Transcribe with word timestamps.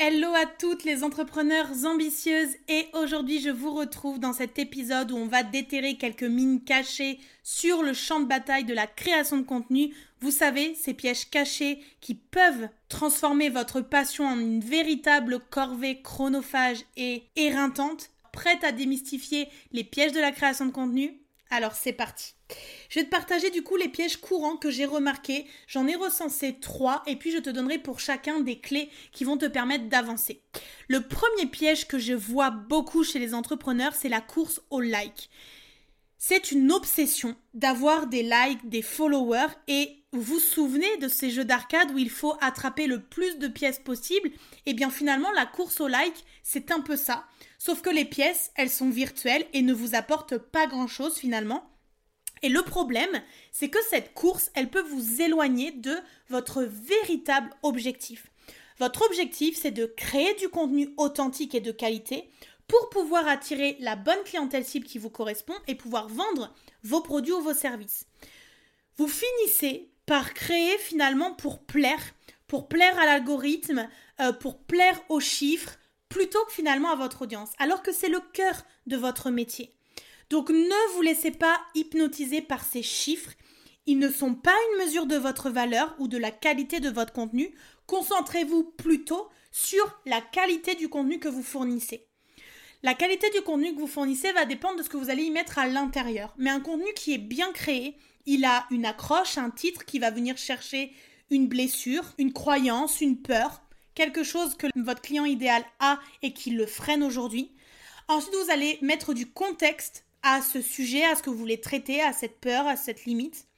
Hello 0.00 0.32
à 0.32 0.46
toutes 0.46 0.84
les 0.84 1.02
entrepreneurs 1.02 1.84
ambitieuses 1.84 2.54
et 2.68 2.86
aujourd'hui 2.92 3.40
je 3.40 3.50
vous 3.50 3.74
retrouve 3.74 4.20
dans 4.20 4.32
cet 4.32 4.56
épisode 4.60 5.10
où 5.10 5.16
on 5.16 5.26
va 5.26 5.42
déterrer 5.42 5.96
quelques 5.96 6.22
mines 6.22 6.62
cachées 6.62 7.18
sur 7.42 7.82
le 7.82 7.92
champ 7.94 8.20
de 8.20 8.26
bataille 8.26 8.62
de 8.62 8.74
la 8.74 8.86
création 8.86 9.38
de 9.38 9.42
contenu. 9.42 9.92
Vous 10.20 10.30
savez, 10.30 10.76
ces 10.76 10.94
pièges 10.94 11.28
cachés 11.28 11.80
qui 12.00 12.14
peuvent 12.14 12.68
transformer 12.88 13.48
votre 13.48 13.80
passion 13.80 14.24
en 14.24 14.38
une 14.38 14.60
véritable 14.60 15.40
corvée 15.50 16.00
chronophage 16.00 16.84
et 16.96 17.24
éreintante, 17.34 18.10
prête 18.32 18.62
à 18.62 18.70
démystifier 18.70 19.48
les 19.72 19.82
pièges 19.82 20.12
de 20.12 20.20
la 20.20 20.30
création 20.30 20.66
de 20.66 20.70
contenu? 20.70 21.20
Alors 21.50 21.74
c'est 21.74 21.92
parti. 21.92 22.34
Je 22.90 22.98
vais 22.98 23.04
te 23.04 23.10
partager 23.10 23.50
du 23.50 23.62
coup 23.62 23.76
les 23.76 23.88
pièges 23.88 24.18
courants 24.18 24.56
que 24.56 24.70
j'ai 24.70 24.84
remarqués. 24.84 25.46
J'en 25.66 25.86
ai 25.86 25.94
recensé 25.94 26.58
trois 26.60 27.02
et 27.06 27.16
puis 27.16 27.30
je 27.30 27.38
te 27.38 27.50
donnerai 27.50 27.78
pour 27.78 28.00
chacun 28.00 28.40
des 28.40 28.58
clés 28.58 28.90
qui 29.12 29.24
vont 29.24 29.38
te 29.38 29.46
permettre 29.46 29.88
d'avancer. 29.88 30.42
Le 30.88 31.00
premier 31.06 31.46
piège 31.46 31.88
que 31.88 31.98
je 31.98 32.12
vois 32.12 32.50
beaucoup 32.50 33.02
chez 33.02 33.18
les 33.18 33.34
entrepreneurs, 33.34 33.94
c'est 33.94 34.08
la 34.08 34.20
course 34.20 34.60
au 34.70 34.80
like. 34.80 35.30
C'est 36.18 36.52
une 36.52 36.72
obsession 36.72 37.36
d'avoir 37.54 38.08
des 38.08 38.22
likes, 38.22 38.68
des 38.68 38.82
followers 38.82 39.54
et 39.68 39.94
vous 40.12 40.22
vous 40.22 40.40
souvenez 40.40 40.96
de 40.98 41.08
ces 41.08 41.30
jeux 41.30 41.44
d'arcade 41.44 41.92
où 41.92 41.98
il 41.98 42.10
faut 42.10 42.34
attraper 42.40 42.86
le 42.86 43.02
plus 43.02 43.38
de 43.38 43.46
pièces 43.46 43.78
possible? 43.78 44.30
Eh 44.66 44.74
bien 44.74 44.90
finalement 44.90 45.30
la 45.32 45.46
course 45.46 45.80
au 45.80 45.86
like, 45.86 46.24
c'est 46.42 46.72
un 46.72 46.80
peu 46.80 46.96
ça. 46.96 47.24
Sauf 47.58 47.82
que 47.82 47.90
les 47.90 48.04
pièces, 48.04 48.52
elles 48.54 48.70
sont 48.70 48.88
virtuelles 48.88 49.46
et 49.52 49.62
ne 49.62 49.74
vous 49.74 49.94
apportent 49.94 50.38
pas 50.38 50.66
grand-chose 50.66 51.18
finalement. 51.18 51.68
Et 52.42 52.48
le 52.48 52.62
problème, 52.62 53.22
c'est 53.50 53.68
que 53.68 53.82
cette 53.90 54.14
course, 54.14 54.50
elle 54.54 54.70
peut 54.70 54.82
vous 54.82 55.22
éloigner 55.22 55.72
de 55.72 55.96
votre 56.28 56.62
véritable 56.62 57.50
objectif. 57.62 58.30
Votre 58.78 59.04
objectif, 59.04 59.58
c'est 59.60 59.72
de 59.72 59.86
créer 59.86 60.34
du 60.34 60.48
contenu 60.48 60.90
authentique 60.96 61.56
et 61.56 61.60
de 61.60 61.72
qualité 61.72 62.30
pour 62.68 62.90
pouvoir 62.90 63.26
attirer 63.26 63.76
la 63.80 63.96
bonne 63.96 64.22
clientèle 64.24 64.64
cible 64.64 64.86
qui 64.86 64.98
vous 64.98 65.10
correspond 65.10 65.54
et 65.66 65.74
pouvoir 65.74 66.08
vendre 66.08 66.54
vos 66.84 67.00
produits 67.00 67.32
ou 67.32 67.40
vos 67.40 67.54
services. 67.54 68.06
Vous 68.98 69.08
finissez 69.08 69.90
par 70.06 70.32
créer 70.32 70.78
finalement 70.78 71.34
pour 71.34 71.64
plaire, 71.64 72.02
pour 72.46 72.68
plaire 72.68 72.98
à 72.98 73.06
l'algorithme, 73.06 73.88
euh, 74.20 74.32
pour 74.32 74.58
plaire 74.58 75.00
aux 75.08 75.20
chiffres, 75.20 75.77
plutôt 76.08 76.44
que 76.46 76.52
finalement 76.52 76.90
à 76.90 76.96
votre 76.96 77.22
audience, 77.22 77.50
alors 77.58 77.82
que 77.82 77.92
c'est 77.92 78.08
le 78.08 78.20
cœur 78.32 78.64
de 78.86 78.96
votre 78.96 79.30
métier. 79.30 79.74
Donc 80.30 80.50
ne 80.50 80.94
vous 80.94 81.02
laissez 81.02 81.30
pas 81.30 81.58
hypnotiser 81.74 82.42
par 82.42 82.64
ces 82.64 82.82
chiffres. 82.82 83.32
Ils 83.86 83.98
ne 83.98 84.10
sont 84.10 84.34
pas 84.34 84.56
une 84.72 84.84
mesure 84.84 85.06
de 85.06 85.16
votre 85.16 85.50
valeur 85.50 85.94
ou 85.98 86.08
de 86.08 86.18
la 86.18 86.30
qualité 86.30 86.80
de 86.80 86.90
votre 86.90 87.12
contenu. 87.12 87.54
Concentrez-vous 87.86 88.64
plutôt 88.64 89.28
sur 89.50 90.00
la 90.04 90.20
qualité 90.20 90.74
du 90.74 90.88
contenu 90.88 91.18
que 91.18 91.28
vous 91.28 91.42
fournissez. 91.42 92.06
La 92.82 92.94
qualité 92.94 93.28
du 93.30 93.40
contenu 93.40 93.74
que 93.74 93.80
vous 93.80 93.86
fournissez 93.86 94.30
va 94.32 94.44
dépendre 94.44 94.78
de 94.78 94.82
ce 94.82 94.88
que 94.88 94.98
vous 94.98 95.10
allez 95.10 95.24
y 95.24 95.30
mettre 95.30 95.58
à 95.58 95.66
l'intérieur. 95.66 96.34
Mais 96.36 96.50
un 96.50 96.60
contenu 96.60 96.92
qui 96.94 97.14
est 97.14 97.18
bien 97.18 97.50
créé, 97.52 97.96
il 98.26 98.44
a 98.44 98.66
une 98.70 98.84
accroche, 98.84 99.38
un 99.38 99.50
titre 99.50 99.84
qui 99.84 99.98
va 99.98 100.10
venir 100.10 100.36
chercher 100.36 100.92
une 101.30 101.48
blessure, 101.48 102.04
une 102.18 102.32
croyance, 102.32 103.00
une 103.00 103.20
peur, 103.20 103.62
quelque 103.98 104.22
chose 104.22 104.54
que 104.54 104.68
votre 104.76 105.02
client 105.02 105.24
idéal 105.24 105.64
a 105.80 105.98
et 106.22 106.32
qui 106.32 106.50
le 106.50 106.66
freine 106.66 107.02
aujourd'hui. 107.02 107.50
Ensuite, 108.06 108.36
vous 108.44 108.52
allez 108.52 108.78
mettre 108.80 109.12
du 109.12 109.26
contexte 109.26 110.04
à 110.22 110.40
ce 110.40 110.62
sujet, 110.62 111.04
à 111.04 111.16
ce 111.16 111.22
que 111.24 111.30
vous 111.30 111.36
voulez 111.36 111.60
traiter, 111.60 112.00
à 112.00 112.12
cette 112.12 112.38
peur, 112.38 112.68
à 112.68 112.76
cette 112.76 113.06
limite. 113.06 113.48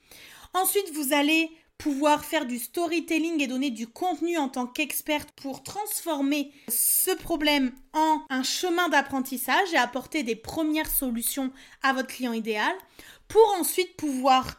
Ensuite, 0.54 0.94
vous 0.94 1.12
allez 1.12 1.50
pouvoir 1.76 2.24
faire 2.24 2.46
du 2.46 2.58
storytelling 2.58 3.42
et 3.42 3.48
donner 3.48 3.70
du 3.70 3.86
contenu 3.86 4.38
en 4.38 4.48
tant 4.48 4.66
qu'experte 4.66 5.28
pour 5.32 5.62
transformer 5.62 6.52
ce 6.68 7.10
problème 7.10 7.72
en 7.92 8.22
un 8.30 8.42
chemin 8.42 8.88
d'apprentissage 8.88 9.74
et 9.74 9.78
apporter 9.78 10.22
des 10.22 10.36
premières 10.36 10.90
solutions 10.90 11.52
à 11.82 11.92
votre 11.92 12.08
client 12.08 12.32
idéal 12.32 12.74
pour 13.28 13.46
ensuite 13.58 13.94
pouvoir 13.96 14.56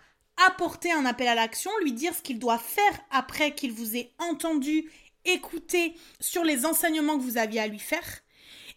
apporter 0.48 0.92
un 0.92 1.06
appel 1.06 1.28
à 1.28 1.36
l'action, 1.36 1.72
lui 1.82 1.94
dire 1.94 2.14
ce 2.14 2.22
qu'il 2.22 2.38
doit 2.38 2.60
faire 2.60 3.00
après 3.10 3.54
qu'il 3.56 3.72
vous 3.72 3.96
ait 3.98 4.12
entendu, 4.20 4.90
écouté 5.26 5.96
sur 6.20 6.44
les 6.44 6.66
enseignements 6.66 7.18
que 7.18 7.24
vous 7.24 7.38
aviez 7.38 7.60
à 7.60 7.68
lui 7.68 7.80
faire 7.80 8.22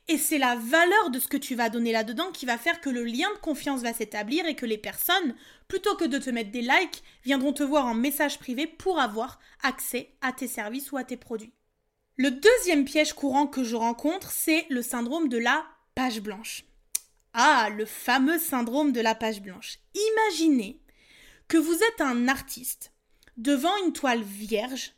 et 0.06 0.19
c'est 0.19 0.38
la 0.38 0.56
valeur 0.56 1.10
de 1.10 1.19
ce 1.19 1.28
que 1.28 1.37
tu 1.38 1.55
vas 1.55 1.71
donner 1.71 1.91
là-dedans 1.91 2.31
qui 2.31 2.44
va 2.44 2.59
faire 2.59 2.81
que 2.81 2.91
le 2.91 3.05
lien 3.05 3.32
de 3.34 3.38
confiance 3.38 3.81
va 3.81 3.94
s'établir 3.94 4.44
et 4.44 4.55
que 4.55 4.66
les 4.66 4.77
personnes, 4.77 5.34
plutôt 5.66 5.97
que 5.97 6.05
de 6.05 6.19
te 6.19 6.28
mettre 6.28 6.50
des 6.50 6.60
likes, 6.60 7.03
viendront 7.25 7.55
te 7.55 7.62
voir 7.62 7.87
en 7.87 7.94
message 7.94 8.38
privé 8.38 8.66
pour 8.66 9.00
avoir 9.00 9.38
accès 9.62 10.15
à 10.21 10.32
tes 10.32 10.47
services 10.47 10.93
ou 10.93 10.99
à 10.99 11.05
tes 11.05 11.16
produits. 11.16 11.55
Le 12.16 12.31
deuxième 12.31 12.84
piège 12.84 13.15
courant 13.15 13.47
que 13.47 13.65
je 13.65 13.76
rencontre, 13.76 14.31
c'est 14.31 14.66
le 14.69 14.82
syndrome 14.82 15.28
de 15.28 15.38
la 15.38 15.65
page 15.94 16.21
blanche. 16.21 16.65
Ah, 17.32 17.71
le 17.75 17.87
fameux 17.87 18.38
syndrome 18.38 18.93
de 18.93 19.00
la 19.00 19.15
page 19.15 19.41
blanche. 19.41 19.78
Imaginez 19.94 20.81
que 21.49 21.56
vous 21.56 21.75
êtes 21.75 22.00
un 22.00 22.28
artiste 22.28 22.93
devant 23.38 23.76
une 23.84 23.93
toile 23.93 24.22
vierge, 24.22 24.93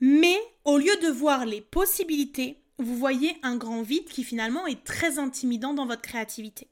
mais 0.00 0.38
au 0.64 0.78
lieu 0.78 0.96
de 1.02 1.08
voir 1.08 1.46
les 1.46 1.60
possibilités, 1.60 2.62
vous 2.78 2.96
voyez 2.96 3.36
un 3.42 3.56
grand 3.56 3.82
vide 3.82 4.08
qui 4.08 4.24
finalement 4.24 4.66
est 4.66 4.84
très 4.84 5.18
intimidant 5.18 5.74
dans 5.74 5.86
votre 5.86 6.02
créativité. 6.02 6.68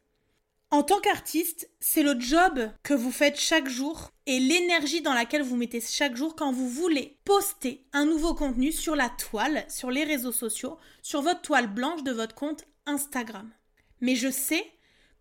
En 0.70 0.82
tant 0.82 1.00
qu'artiste, 1.00 1.68
c'est 1.80 2.02
le 2.02 2.18
job 2.18 2.70
que 2.82 2.94
vous 2.94 3.12
faites 3.12 3.38
chaque 3.38 3.68
jour 3.68 4.10
et 4.24 4.38
l'énergie 4.38 5.02
dans 5.02 5.12
laquelle 5.12 5.42
vous 5.42 5.56
mettez 5.56 5.82
chaque 5.82 6.16
jour 6.16 6.34
quand 6.34 6.50
vous 6.50 6.68
voulez 6.68 7.18
poster 7.26 7.84
un 7.92 8.06
nouveau 8.06 8.34
contenu 8.34 8.72
sur 8.72 8.96
la 8.96 9.10
toile, 9.10 9.66
sur 9.68 9.90
les 9.90 10.04
réseaux 10.04 10.32
sociaux, 10.32 10.78
sur 11.02 11.20
votre 11.20 11.42
toile 11.42 11.66
blanche 11.66 12.02
de 12.04 12.12
votre 12.12 12.34
compte 12.34 12.64
Instagram. 12.86 13.50
Mais 14.00 14.16
je 14.16 14.30
sais 14.30 14.64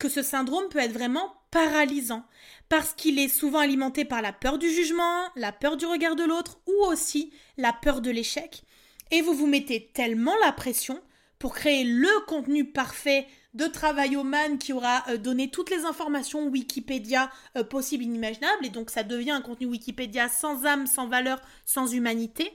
que 0.01 0.09
ce 0.09 0.23
syndrome 0.23 0.67
peut 0.69 0.79
être 0.79 0.93
vraiment 0.93 1.31
paralysant 1.51 2.25
parce 2.69 2.93
qu'il 2.93 3.19
est 3.19 3.27
souvent 3.27 3.59
alimenté 3.59 4.03
par 4.03 4.23
la 4.23 4.33
peur 4.33 4.57
du 4.57 4.67
jugement, 4.67 5.29
la 5.35 5.51
peur 5.51 5.77
du 5.77 5.85
regard 5.85 6.15
de 6.15 6.23
l'autre 6.23 6.59
ou 6.65 6.85
aussi 6.85 7.31
la 7.57 7.71
peur 7.71 8.01
de 8.01 8.09
l'échec 8.09 8.63
et 9.11 9.21
vous 9.21 9.35
vous 9.35 9.45
mettez 9.45 9.91
tellement 9.93 10.33
la 10.43 10.53
pression 10.53 10.99
pour 11.37 11.53
créer 11.53 11.83
le 11.83 12.09
contenu 12.25 12.65
parfait 12.65 13.27
de 13.53 13.67
travail 13.67 14.15
au 14.15 14.23
man 14.23 14.57
qui 14.57 14.73
aura 14.73 15.03
euh, 15.09 15.17
donné 15.17 15.51
toutes 15.51 15.69
les 15.69 15.85
informations 15.85 16.47
Wikipédia 16.47 17.29
euh, 17.55 17.63
possibles 17.63 18.03
inimaginables, 18.03 18.65
et 18.65 18.69
donc 18.69 18.89
ça 18.89 19.03
devient 19.03 19.31
un 19.31 19.41
contenu 19.41 19.67
Wikipédia 19.67 20.29
sans 20.29 20.65
âme, 20.65 20.87
sans 20.87 21.07
valeur, 21.07 21.41
sans 21.65 21.93
humanité, 21.93 22.51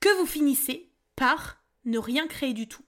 que 0.00 0.16
vous 0.18 0.26
finissez 0.26 0.92
par 1.16 1.62
ne 1.84 1.98
rien 1.98 2.26
créer 2.28 2.52
du 2.52 2.68
tout. 2.68 2.84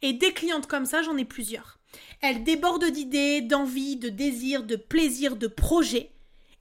Et 0.00 0.12
des 0.12 0.32
clientes 0.32 0.68
comme 0.68 0.86
ça, 0.86 1.02
j'en 1.02 1.16
ai 1.16 1.24
plusieurs. 1.24 1.81
Elles 2.20 2.44
débordent 2.44 2.90
d'idées, 2.90 3.40
d'envies, 3.40 3.96
de 3.96 4.08
désirs, 4.08 4.64
de 4.64 4.76
plaisirs, 4.76 5.36
de 5.36 5.46
projets. 5.46 6.10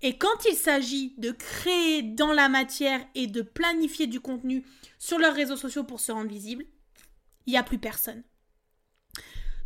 Et 0.02 0.18
quand 0.18 0.46
il 0.50 0.56
s'agit 0.56 1.14
de 1.18 1.32
créer 1.32 2.02
dans 2.02 2.34
la 2.34 2.50
matière 2.50 3.06
et 3.14 3.28
de 3.28 3.42
planifier 3.42 4.08
du 4.08 4.20
contenu 4.20 4.66
sur 4.98 5.20
leurs 5.20 5.36
réseaux 5.36 5.58
sociaux 5.58 5.84
pour 5.84 6.00
se 6.00 6.12
rendre 6.12 6.30
visible, 6.30 6.66
il 7.46 7.52
n'y 7.52 7.58
a 7.58 7.64
plus 7.64 7.78
personne. 7.78 8.24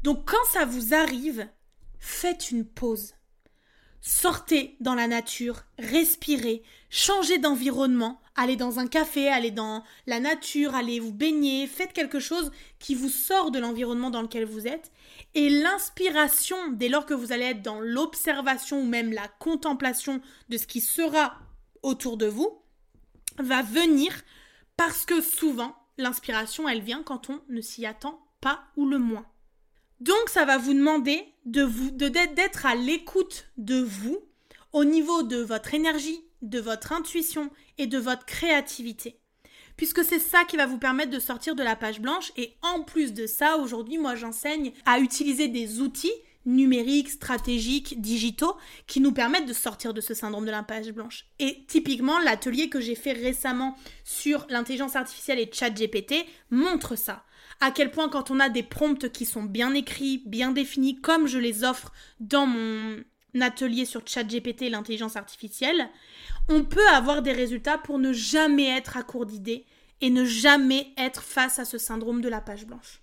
Donc 0.04 0.30
quand 0.30 0.46
ça 0.52 0.66
vous 0.66 0.94
arrive, 0.94 1.48
faites 2.00 2.52
une 2.52 2.66
pause. 2.66 3.14
Sortez 4.08 4.78
dans 4.82 4.94
la 4.94 5.08
nature, 5.08 5.64
respirez, 5.80 6.62
changez 6.92 7.40
d'environnement, 7.40 8.22
allez 8.36 8.56
dans 8.56 8.78
un 8.78 8.86
café, 8.86 9.30
allez 9.30 9.50
dans 9.50 9.84
la 10.06 10.20
nature, 10.20 10.76
allez 10.76 11.00
vous 11.00 11.12
baigner, 11.12 11.66
faites 11.66 11.92
quelque 11.92 12.20
chose 12.20 12.52
qui 12.78 12.94
vous 12.94 13.10
sort 13.10 13.50
de 13.50 13.58
l'environnement 13.58 14.12
dans 14.12 14.22
lequel 14.22 14.46
vous 14.46 14.68
êtes. 14.68 14.92
Et 15.34 15.50
l'inspiration, 15.50 16.56
dès 16.74 16.88
lors 16.88 17.08
que 17.08 17.16
vous 17.16 17.32
allez 17.32 17.46
être 17.46 17.64
dans 17.64 17.80
l'observation 17.80 18.82
ou 18.82 18.86
même 18.86 19.12
la 19.12 19.28
contemplation 19.40 20.22
de 20.50 20.58
ce 20.58 20.68
qui 20.68 20.82
sera 20.82 21.40
autour 21.82 22.18
de 22.18 22.28
vous, 22.28 22.62
va 23.40 23.64
venir 23.64 24.14
parce 24.78 25.04
que 25.06 25.20
souvent, 25.20 25.76
l'inspiration, 25.98 26.70
elle 26.70 26.82
vient 26.84 27.02
quand 27.02 27.32
on 27.32 27.42
ne 27.50 27.60
s'y 27.60 27.88
attend 27.88 28.24
pas 28.40 28.66
ou 28.78 28.86
le 28.86 29.00
moins. 29.00 29.26
Donc 30.00 30.30
ça 30.30 30.46
va 30.46 30.58
vous 30.58 30.74
demander 30.74 31.24
de 31.46 31.66
d'être 32.08 32.66
à 32.66 32.76
l'écoute 32.76 33.48
de 33.58 33.82
vous 33.82 34.20
au 34.74 34.84
niveau 34.84 35.24
de 35.24 35.38
votre 35.38 35.74
énergie, 35.74 36.20
de 36.42 36.60
votre 36.60 36.92
intuition 36.92 37.50
et 37.78 37.88
de 37.88 37.98
votre 37.98 38.26
créativité. 38.26 39.20
Puisque 39.78 40.04
c'est 40.04 40.20
ça 40.20 40.46
qui 40.46 40.58
va 40.58 40.66
vous 40.66 40.78
permettre 40.78 41.12
de 41.12 41.20
sortir 41.20 41.56
de 41.56 41.64
la 41.64 41.76
page 41.76 42.00
blanche 42.00 42.32
et 42.38 42.56
en 42.62 42.84
plus 42.84 43.14
de 43.14 43.28
ça, 43.28 43.58
aujourd'hui, 43.58 43.98
moi 43.98 44.16
j'enseigne 44.16 44.72
à 44.86 45.00
utiliser 45.00 45.48
des 45.48 45.82
outils 45.82 46.14
numériques, 46.46 47.10
stratégiques, 47.10 48.00
digitaux 48.00 48.56
qui 48.88 49.02
nous 49.02 49.12
permettent 49.12 49.48
de 49.48 49.54
sortir 49.54 49.94
de 49.94 50.02
ce 50.02 50.14
syndrome 50.14 50.46
de 50.46 50.52
la 50.52 50.64
page 50.64 50.92
blanche. 50.92 51.26
Et 51.40 51.66
typiquement, 51.68 52.20
l'atelier 52.20 52.70
que 52.70 52.80
j'ai 52.80 52.96
fait 52.96 53.14
récemment 53.14 53.76
sur 54.04 54.46
l'intelligence 54.50 54.96
artificielle 54.96 55.40
et 55.40 55.50
ChatGPT 55.52 56.26
montre 56.52 56.96
ça 56.96 57.25
à 57.62 57.72
quel 57.72 57.92
point 57.92 58.10
quand 58.10 58.32
on 58.32 58.40
a 58.40 58.50
des 58.50 58.64
prompts 58.64 59.10
qui 59.12 59.26
sont 59.26 59.44
bien 59.44 59.74
écrits, 59.74 60.24
bien 60.26 60.52
définis, 60.52 61.00
comme 61.00 61.28
je 61.28 61.38
les 61.38 61.64
offre 61.64 61.92
dans 62.20 62.46
mon 62.46 62.98
atelier 63.42 63.86
sur 63.86 64.06
ChatGPT 64.06 64.70
l'intelligence 64.70 65.16
artificielle, 65.16 65.90
on 66.50 66.64
peut 66.64 66.88
avoir 66.90 67.22
des 67.22 67.34
résultats 67.34 67.78
pour 67.78 68.00
ne 68.00 68.14
jamais 68.14 68.68
être 68.68 68.98
à 68.98 69.04
court 69.04 69.26
d'idées 69.26 69.66
et 70.02 70.10
ne 70.10 70.26
jamais 70.26 70.94
être 70.98 71.24
face 71.24 71.60
à 71.60 71.66
ce 71.66 71.78
syndrome 71.78 72.22
de 72.22 72.30
la 72.30 72.42
page 72.42 72.66
blanche. 72.66 73.02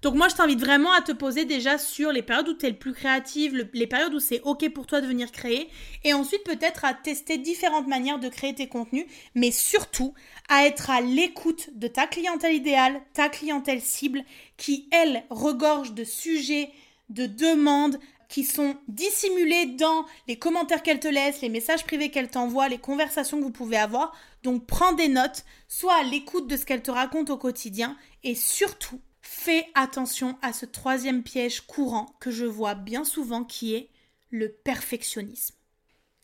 Donc 0.00 0.14
moi, 0.14 0.28
je 0.28 0.36
t'invite 0.36 0.60
vraiment 0.60 0.92
à 0.92 1.02
te 1.02 1.10
poser 1.10 1.44
déjà 1.44 1.76
sur 1.76 2.12
les 2.12 2.22
périodes 2.22 2.48
où 2.48 2.54
tu 2.54 2.66
es 2.66 2.70
le 2.70 2.76
plus 2.76 2.92
créative, 2.92 3.68
les 3.72 3.86
périodes 3.86 4.14
où 4.14 4.20
c'est 4.20 4.40
OK 4.42 4.68
pour 4.70 4.86
toi 4.86 5.00
de 5.00 5.06
venir 5.06 5.32
créer, 5.32 5.68
et 6.04 6.12
ensuite 6.12 6.44
peut-être 6.44 6.84
à 6.84 6.94
tester 6.94 7.36
différentes 7.36 7.88
manières 7.88 8.20
de 8.20 8.28
créer 8.28 8.54
tes 8.54 8.68
contenus, 8.68 9.06
mais 9.34 9.50
surtout 9.50 10.14
à 10.48 10.66
être 10.66 10.90
à 10.90 11.00
l'écoute 11.00 11.70
de 11.74 11.88
ta 11.88 12.06
clientèle 12.06 12.54
idéale, 12.54 13.00
ta 13.12 13.28
clientèle 13.28 13.80
cible, 13.80 14.22
qui, 14.56 14.88
elle, 14.92 15.24
regorge 15.30 15.94
de 15.94 16.04
sujets, 16.04 16.70
de 17.08 17.26
demandes, 17.26 17.98
qui 18.28 18.44
sont 18.44 18.76
dissimulés 18.88 19.66
dans 19.66 20.04
les 20.28 20.38
commentaires 20.38 20.82
qu'elle 20.82 21.00
te 21.00 21.08
laisse, 21.08 21.40
les 21.40 21.48
messages 21.48 21.84
privés 21.84 22.10
qu'elle 22.10 22.28
t'envoie, 22.28 22.68
les 22.68 22.78
conversations 22.78 23.38
que 23.38 23.44
vous 23.44 23.50
pouvez 23.50 23.78
avoir. 23.78 24.14
Donc 24.42 24.66
prends 24.66 24.92
des 24.92 25.08
notes, 25.08 25.44
sois 25.66 25.94
à 25.94 26.02
l'écoute 26.02 26.46
de 26.46 26.56
ce 26.56 26.66
qu'elle 26.66 26.82
te 26.82 26.90
raconte 26.90 27.30
au 27.30 27.38
quotidien 27.38 27.96
et 28.22 28.34
surtout 28.34 29.00
Fais 29.40 29.68
attention 29.76 30.36
à 30.42 30.52
ce 30.52 30.66
troisième 30.66 31.22
piège 31.22 31.60
courant 31.60 32.06
que 32.18 32.32
je 32.32 32.44
vois 32.44 32.74
bien 32.74 33.04
souvent 33.04 33.44
qui 33.44 33.72
est 33.72 33.88
le 34.30 34.50
perfectionnisme. 34.50 35.54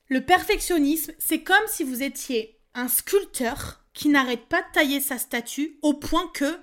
Le 0.09 0.27
perfectionnisme, 0.27 1.13
c'est 1.21 1.45
comme 1.45 1.65
si 1.69 1.85
vous 1.85 2.03
étiez 2.03 2.59
un 2.75 2.89
sculpteur 2.89 3.85
qui 3.93 4.09
n'arrête 4.09 4.47
pas 4.47 4.63
de 4.63 4.73
tailler 4.73 4.99
sa 4.99 5.17
statue 5.17 5.79
au 5.83 5.95
point 5.95 6.27
que, 6.35 6.59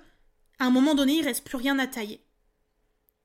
à 0.58 0.66
un 0.66 0.70
moment 0.70 0.94
donné, 0.94 1.14
il 1.14 1.24
reste 1.24 1.42
plus 1.42 1.56
rien 1.56 1.78
à 1.78 1.86
tailler. 1.86 2.22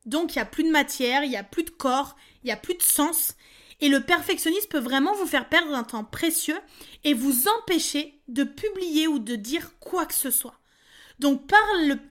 Donc 0.06 0.34
il 0.34 0.38
n'y 0.38 0.44
a 0.44 0.46
plus 0.46 0.64
de 0.64 0.72
matière, 0.72 1.26
il 1.26 1.30
n'y 1.30 1.36
a 1.36 1.44
plus 1.44 1.64
de 1.64 1.70
corps, 1.70 2.16
il 2.44 2.46
n'y 2.46 2.54
a 2.54 2.58
plus 2.58 2.76
de 2.76 2.82
sens. 2.82 3.36
Et 3.82 3.90
le 3.90 4.00
perfectionnisme 4.06 4.70
peut 4.70 4.80
vraiment 4.80 5.14
vous 5.16 5.28
faire 5.28 5.50
perdre 5.50 5.76
un 5.76 5.84
temps 5.84 6.06
précieux 6.06 6.60
et 7.04 7.14
vous 7.14 7.50
empêcher 7.60 8.22
de 8.30 8.46
publier 8.46 9.10
ou 9.10 9.20
de 9.20 9.36
dire 9.36 9.78
quoi 9.80 10.06
que 10.06 10.14
ce 10.14 10.32
soit. 10.32 10.62
Donc 11.20 11.48
par 11.48 11.60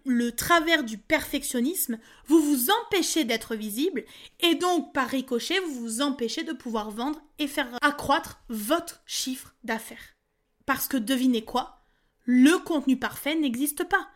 le, 0.05 0.33
travers 0.33 0.83
du 0.83 0.99
perfectionnisme, 0.99 1.99
vous 2.27 2.41
vous 2.41 2.71
empêchez 2.71 3.25
d'être 3.25 3.55
visible 3.55 4.05
et 4.41 4.57
donc 4.57 4.93
par 4.93 5.09
ricochet, 5.09 5.61
vous 5.61 5.81
vous 5.81 6.03
empêchez 6.03 6.43
de 6.43 6.53
pouvoir 6.53 6.91
vendre 6.91 7.23
et 7.39 7.47
faire 7.47 7.69
accroître 7.83 8.41
votre 8.49 9.03
chiffre 9.07 9.55
d'affaires. 9.63 10.17
Parce 10.65 10.89
que 10.89 10.97
devinez 10.97 11.45
quoi? 11.45 11.85
Le 12.25 12.59
contenu 12.59 12.99
parfait 12.99 13.37
n'existe 13.37 13.85
pas. 13.85 14.09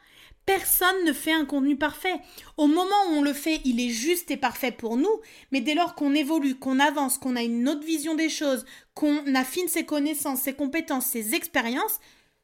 Personne 0.47 1.05
ne 1.05 1.13
fait 1.13 1.33
un 1.33 1.45
contenu 1.45 1.77
parfait. 1.77 2.21
Au 2.57 2.67
moment 2.67 2.97
où 3.09 3.13
on 3.13 3.23
le 3.23 3.33
fait, 3.33 3.61
il 3.65 3.81
est 3.81 3.91
juste 3.91 4.33
et 4.33 4.37
parfait 4.37 4.73
pour 4.73 4.97
nous, 4.97 5.21
mais 5.53 5.61
dès 5.61 5.75
lors 5.75 5.95
qu'on 5.95 6.13
évolue, 6.13 6.59
qu'on 6.59 6.81
avance, 6.81 7.19
qu'on 7.19 7.37
a 7.37 7.43
une 7.43 7.69
autre 7.69 7.87
vision 7.87 8.17
des 8.17 8.29
choses, 8.29 8.65
qu'on 8.95 9.35
affine 9.37 9.69
ses 9.69 9.85
connaissances, 9.85 10.41
ses 10.41 10.55
compétences, 10.55 11.07
ses 11.07 11.37
expériences, 11.37 12.01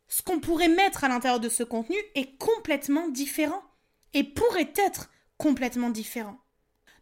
ce 0.08 0.22
qu'on 0.22 0.40
pourrait 0.40 0.68
mettre 0.68 1.04
à 1.04 1.08
l'intérieur 1.08 1.40
de 1.40 1.48
ce 1.48 1.62
contenu 1.62 1.96
est 2.14 2.36
complètement 2.38 3.08
différent 3.08 3.62
et 4.14 4.24
pourrait 4.24 4.72
être 4.76 5.10
complètement 5.36 5.90
différent. 5.90 6.38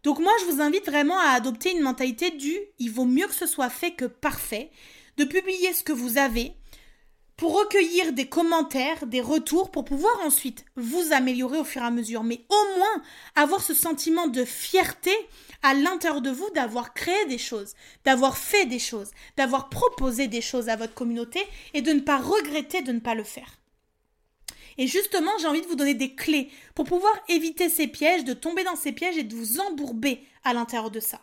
Donc 0.02 0.18
moi, 0.18 0.32
je 0.40 0.52
vous 0.52 0.60
invite 0.60 0.86
vraiment 0.86 1.18
à 1.18 1.30
adopter 1.30 1.72
une 1.72 1.82
mentalité 1.82 2.30
du 2.30 2.54
il 2.78 2.90
vaut 2.90 3.06
mieux 3.06 3.26
que 3.26 3.34
ce 3.34 3.46
soit 3.46 3.70
fait 3.70 3.92
que 3.92 4.04
parfait, 4.04 4.70
de 5.16 5.24
publier 5.24 5.72
ce 5.72 5.82
que 5.82 5.92
vous 5.92 6.18
avez, 6.18 6.52
pour 7.36 7.58
recueillir 7.58 8.12
des 8.12 8.28
commentaires, 8.28 9.06
des 9.06 9.20
retours, 9.20 9.70
pour 9.70 9.84
pouvoir 9.84 10.14
ensuite 10.24 10.64
vous 10.76 11.12
améliorer 11.12 11.58
au 11.58 11.64
fur 11.64 11.82
et 11.82 11.86
à 11.86 11.90
mesure, 11.90 12.22
mais 12.22 12.44
au 12.48 12.78
moins 12.78 13.02
avoir 13.34 13.62
ce 13.62 13.74
sentiment 13.74 14.28
de 14.28 14.44
fierté 14.44 15.10
à 15.64 15.72
l'intérieur 15.72 16.20
de 16.20 16.30
vous 16.30 16.48
d'avoir 16.50 16.92
créé 16.92 17.24
des 17.24 17.38
choses, 17.38 17.72
d'avoir 18.04 18.36
fait 18.36 18.66
des 18.66 18.78
choses, 18.78 19.10
d'avoir 19.38 19.70
proposé 19.70 20.28
des 20.28 20.42
choses 20.42 20.68
à 20.68 20.76
votre 20.76 20.92
communauté 20.92 21.40
et 21.72 21.80
de 21.80 21.90
ne 21.90 22.00
pas 22.00 22.18
regretter 22.18 22.82
de 22.82 22.92
ne 22.92 23.00
pas 23.00 23.14
le 23.14 23.24
faire. 23.24 23.58
Et 24.76 24.86
justement, 24.86 25.30
j'ai 25.40 25.46
envie 25.46 25.62
de 25.62 25.66
vous 25.66 25.74
donner 25.74 25.94
des 25.94 26.14
clés 26.14 26.50
pour 26.74 26.84
pouvoir 26.84 27.14
éviter 27.30 27.70
ces 27.70 27.86
pièges, 27.86 28.24
de 28.24 28.34
tomber 28.34 28.62
dans 28.62 28.76
ces 28.76 28.92
pièges 28.92 29.16
et 29.16 29.22
de 29.22 29.34
vous 29.34 29.58
embourber 29.58 30.20
à 30.44 30.52
l'intérieur 30.52 30.90
de 30.90 31.00
ça. 31.00 31.20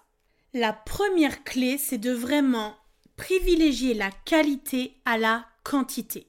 La 0.53 0.73
première 0.73 1.43
clé, 1.43 1.77
c'est 1.77 1.99
de 1.99 2.11
vraiment 2.11 2.75
privilégier 3.17 3.93
la 3.93 4.09
qualité 4.25 4.95
à 5.05 5.19
la 5.19 5.45
quantité. 5.63 6.25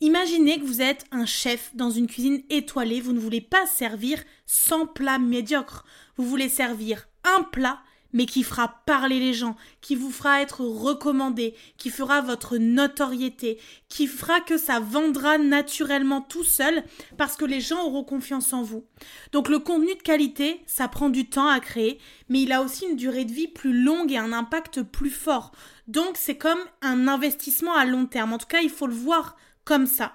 Imaginez 0.00 0.60
que 0.60 0.66
vous 0.66 0.82
êtes 0.82 1.06
un 1.10 1.24
chef 1.24 1.74
dans 1.74 1.90
une 1.90 2.06
cuisine 2.06 2.42
étoilée, 2.50 3.00
vous 3.00 3.14
ne 3.14 3.18
voulez 3.18 3.40
pas 3.40 3.66
servir 3.66 4.22
100 4.44 4.88
plats 4.88 5.18
médiocres, 5.18 5.86
vous 6.18 6.28
voulez 6.28 6.50
servir 6.50 7.08
un 7.26 7.42
plat 7.42 7.80
mais 8.16 8.24
qui 8.24 8.42
fera 8.44 8.80
parler 8.86 9.20
les 9.20 9.34
gens, 9.34 9.56
qui 9.82 9.94
vous 9.94 10.10
fera 10.10 10.40
être 10.40 10.62
recommandé, 10.62 11.54
qui 11.76 11.90
fera 11.90 12.22
votre 12.22 12.56
notoriété, 12.56 13.58
qui 13.90 14.06
fera 14.06 14.40
que 14.40 14.56
ça 14.56 14.80
vendra 14.80 15.36
naturellement 15.36 16.22
tout 16.22 16.42
seul 16.42 16.82
parce 17.18 17.36
que 17.36 17.44
les 17.44 17.60
gens 17.60 17.84
auront 17.84 18.04
confiance 18.04 18.54
en 18.54 18.62
vous. 18.62 18.86
Donc 19.32 19.50
le 19.50 19.58
contenu 19.58 19.94
de 19.94 20.02
qualité, 20.02 20.62
ça 20.66 20.88
prend 20.88 21.10
du 21.10 21.28
temps 21.28 21.48
à 21.48 21.60
créer, 21.60 21.98
mais 22.30 22.40
il 22.40 22.52
a 22.52 22.62
aussi 22.62 22.86
une 22.86 22.96
durée 22.96 23.26
de 23.26 23.32
vie 23.32 23.48
plus 23.48 23.82
longue 23.82 24.10
et 24.12 24.18
un 24.18 24.32
impact 24.32 24.82
plus 24.82 25.10
fort. 25.10 25.52
Donc 25.86 26.16
c'est 26.16 26.38
comme 26.38 26.60
un 26.80 27.08
investissement 27.08 27.74
à 27.74 27.84
long 27.84 28.06
terme. 28.06 28.32
En 28.32 28.38
tout 28.38 28.46
cas, 28.46 28.62
il 28.62 28.70
faut 28.70 28.86
le 28.86 28.94
voir 28.94 29.36
comme 29.64 29.86
ça. 29.86 30.14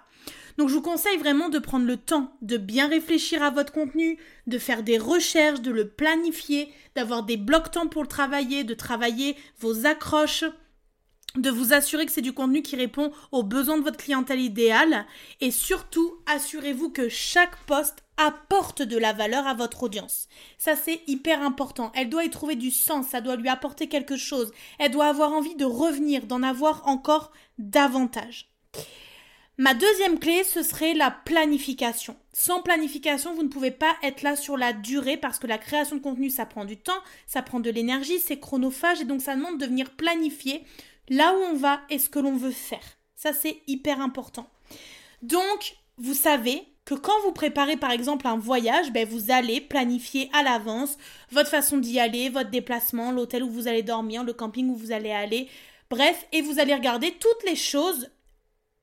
Donc 0.57 0.69
je 0.69 0.73
vous 0.73 0.81
conseille 0.81 1.17
vraiment 1.17 1.49
de 1.49 1.59
prendre 1.59 1.85
le 1.85 1.97
temps 1.97 2.33
de 2.41 2.57
bien 2.57 2.87
réfléchir 2.87 3.43
à 3.43 3.49
votre 3.49 3.73
contenu, 3.73 4.17
de 4.47 4.57
faire 4.57 4.83
des 4.83 4.97
recherches, 4.97 5.61
de 5.61 5.71
le 5.71 5.87
planifier, 5.87 6.71
d'avoir 6.95 7.23
des 7.23 7.37
blocs-temps 7.37 7.87
pour 7.87 8.03
le 8.03 8.07
travailler, 8.07 8.63
de 8.63 8.73
travailler 8.73 9.35
vos 9.59 9.85
accroches, 9.85 10.45
de 11.35 11.49
vous 11.49 11.73
assurer 11.73 12.05
que 12.05 12.11
c'est 12.11 12.21
du 12.21 12.33
contenu 12.33 12.61
qui 12.61 12.75
répond 12.75 13.11
aux 13.31 13.43
besoins 13.43 13.77
de 13.77 13.83
votre 13.83 13.97
clientèle 13.97 14.41
idéale 14.41 15.05
et 15.39 15.51
surtout 15.51 16.15
assurez-vous 16.25 16.89
que 16.89 17.07
chaque 17.07 17.55
poste 17.65 18.03
apporte 18.17 18.81
de 18.81 18.97
la 18.97 19.13
valeur 19.13 19.47
à 19.47 19.53
votre 19.53 19.83
audience. 19.83 20.27
Ça 20.57 20.75
c'est 20.75 21.01
hyper 21.07 21.41
important. 21.41 21.91
Elle 21.95 22.09
doit 22.09 22.25
y 22.25 22.29
trouver 22.29 22.55
du 22.55 22.69
sens, 22.69 23.07
ça 23.07 23.21
doit 23.21 23.37
lui 23.37 23.49
apporter 23.49 23.87
quelque 23.87 24.17
chose. 24.17 24.51
Elle 24.77 24.91
doit 24.91 25.07
avoir 25.07 25.31
envie 25.31 25.55
de 25.55 25.65
revenir, 25.65 26.25
d'en 26.25 26.43
avoir 26.43 26.87
encore 26.87 27.31
davantage. 27.57 28.49
Ma 29.57 29.73
deuxième 29.73 30.17
clé, 30.17 30.43
ce 30.43 30.63
serait 30.63 30.93
la 30.93 31.11
planification. 31.11 32.15
Sans 32.33 32.61
planification, 32.61 33.35
vous 33.35 33.43
ne 33.43 33.49
pouvez 33.49 33.71
pas 33.71 33.95
être 34.01 34.21
là 34.21 34.35
sur 34.35 34.57
la 34.57 34.73
durée 34.73 35.17
parce 35.17 35.39
que 35.39 35.47
la 35.47 35.57
création 35.57 35.97
de 35.97 36.01
contenu, 36.01 36.29
ça 36.29 36.45
prend 36.45 36.65
du 36.65 36.77
temps, 36.77 37.01
ça 37.27 37.41
prend 37.41 37.59
de 37.59 37.69
l'énergie, 37.69 38.19
c'est 38.19 38.39
chronophage 38.39 39.01
et 39.01 39.05
donc 39.05 39.21
ça 39.21 39.35
demande 39.35 39.59
de 39.59 39.65
venir 39.65 39.91
planifier 39.91 40.63
là 41.09 41.33
où 41.33 41.41
on 41.51 41.55
va 41.55 41.81
et 41.89 41.99
ce 41.99 42.09
que 42.09 42.19
l'on 42.19 42.35
veut 42.35 42.51
faire. 42.51 42.97
Ça, 43.15 43.33
c'est 43.33 43.61
hyper 43.67 43.99
important. 44.01 44.49
Donc, 45.21 45.75
vous 45.97 46.15
savez 46.15 46.63
que 46.85 46.95
quand 46.95 47.19
vous 47.23 47.33
préparez 47.33 47.77
par 47.77 47.91
exemple 47.91 48.25
un 48.25 48.37
voyage, 48.37 48.91
ben, 48.91 49.07
vous 49.07 49.29
allez 49.31 49.61
planifier 49.61 50.29
à 50.33 50.41
l'avance 50.41 50.97
votre 51.31 51.49
façon 51.49 51.77
d'y 51.77 51.99
aller, 51.99 52.29
votre 52.29 52.49
déplacement, 52.49 53.11
l'hôtel 53.11 53.43
où 53.43 53.49
vous 53.49 53.67
allez 53.67 53.83
dormir, 53.83 54.23
le 54.23 54.33
camping 54.33 54.69
où 54.69 54.75
vous 54.75 54.91
allez 54.91 55.11
aller, 55.11 55.47
bref, 55.89 56.25
et 56.31 56.41
vous 56.41 56.59
allez 56.59 56.73
regarder 56.73 57.11
toutes 57.19 57.43
les 57.45 57.55
choses 57.55 58.09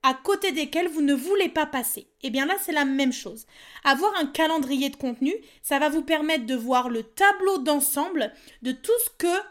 à 0.03 0.15
côté 0.15 0.53
desquelles 0.53 0.89
vous 0.89 1.03
ne 1.03 1.15
voulez 1.15 1.49
pas 1.49 1.67
passer. 1.67 2.09
Eh 2.23 2.31
bien 2.31 2.47
là, 2.47 2.55
c'est 2.61 2.73
la 2.73 2.85
même 2.85 3.13
chose. 3.13 3.47
Avoir 3.85 4.13
un 4.17 4.27
calendrier 4.27 4.91
de 4.91 4.97
contenu, 4.97 5.35
ça 5.63 5.79
va 5.79 5.89
vous 5.89 6.03
permettre 6.03 6.47
de 6.47 6.55
voir 6.55 6.89
le 6.89 7.03
tableau 7.03 7.59
d'ensemble 7.59 8.33
de 8.63 8.73
tout 8.73 8.93
ce 9.05 9.11
que 9.19 9.43